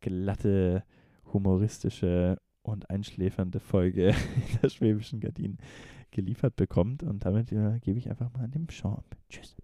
[0.01, 0.84] glatte,
[1.32, 5.57] humoristische und einschläfernde Folge in der Schwäbischen Gardinen
[6.11, 7.03] geliefert bekommt.
[7.03, 9.05] Und damit äh, gebe ich einfach mal an den Champ.
[9.30, 9.55] Tschüss.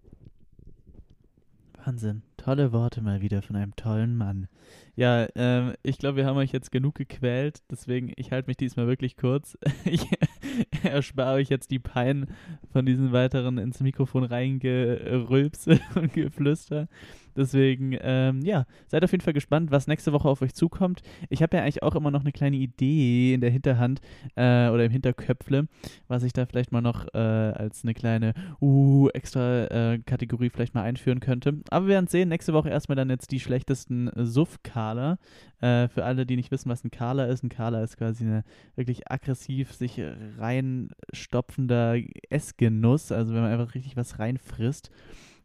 [1.84, 2.22] Wahnsinn.
[2.36, 4.48] Tolle Worte mal wieder von einem tollen Mann.
[4.96, 8.86] Ja, ähm, ich glaube, wir haben euch jetzt genug gequält, deswegen, ich halte mich diesmal
[8.86, 9.56] wirklich kurz.
[9.84, 10.06] Ich
[10.82, 12.26] erspare euch jetzt die Pein
[12.72, 16.88] von diesen weiteren ins Mikrofon reingerülpse und Geflüster.
[17.36, 21.02] Deswegen, ähm, ja, seid auf jeden Fall gespannt, was nächste Woche auf euch zukommt.
[21.28, 24.00] Ich habe ja eigentlich auch immer noch eine kleine Idee in der Hinterhand
[24.36, 25.68] äh, oder im Hinterköpfle,
[26.08, 30.74] was ich da vielleicht mal noch äh, als eine kleine uh, extra äh, Kategorie vielleicht
[30.74, 31.60] mal einführen könnte.
[31.70, 32.28] Aber wir werden sehen.
[32.28, 35.18] Nächste Woche erstmal dann jetzt die schlechtesten Suff-Kala.
[35.60, 37.42] Äh, für alle, die nicht wissen, was ein Kala ist.
[37.42, 38.44] Ein Kala ist quasi eine
[38.76, 40.00] wirklich aggressiv sich
[40.38, 41.98] reinstopfender
[42.30, 43.12] Essgenuss.
[43.12, 44.90] Also wenn man einfach richtig was reinfrisst.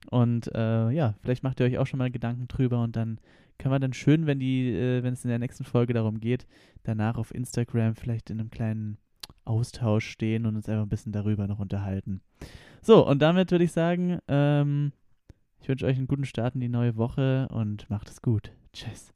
[0.10, 3.20] Und äh, ja, vielleicht macht ihr euch auch schon mal Gedanken drüber und dann
[3.58, 6.46] können wir dann schön, wenn die, äh, wenn es in der nächsten Folge darum geht,
[6.84, 8.98] danach auf Instagram vielleicht in einem kleinen
[9.46, 12.22] Austausch stehen und uns einfach ein bisschen darüber noch unterhalten.
[12.82, 14.92] So, und damit würde ich sagen, ähm,
[15.62, 18.52] ich wünsche euch einen guten Start in die neue Woche und macht es gut.
[18.74, 19.14] Tschüss.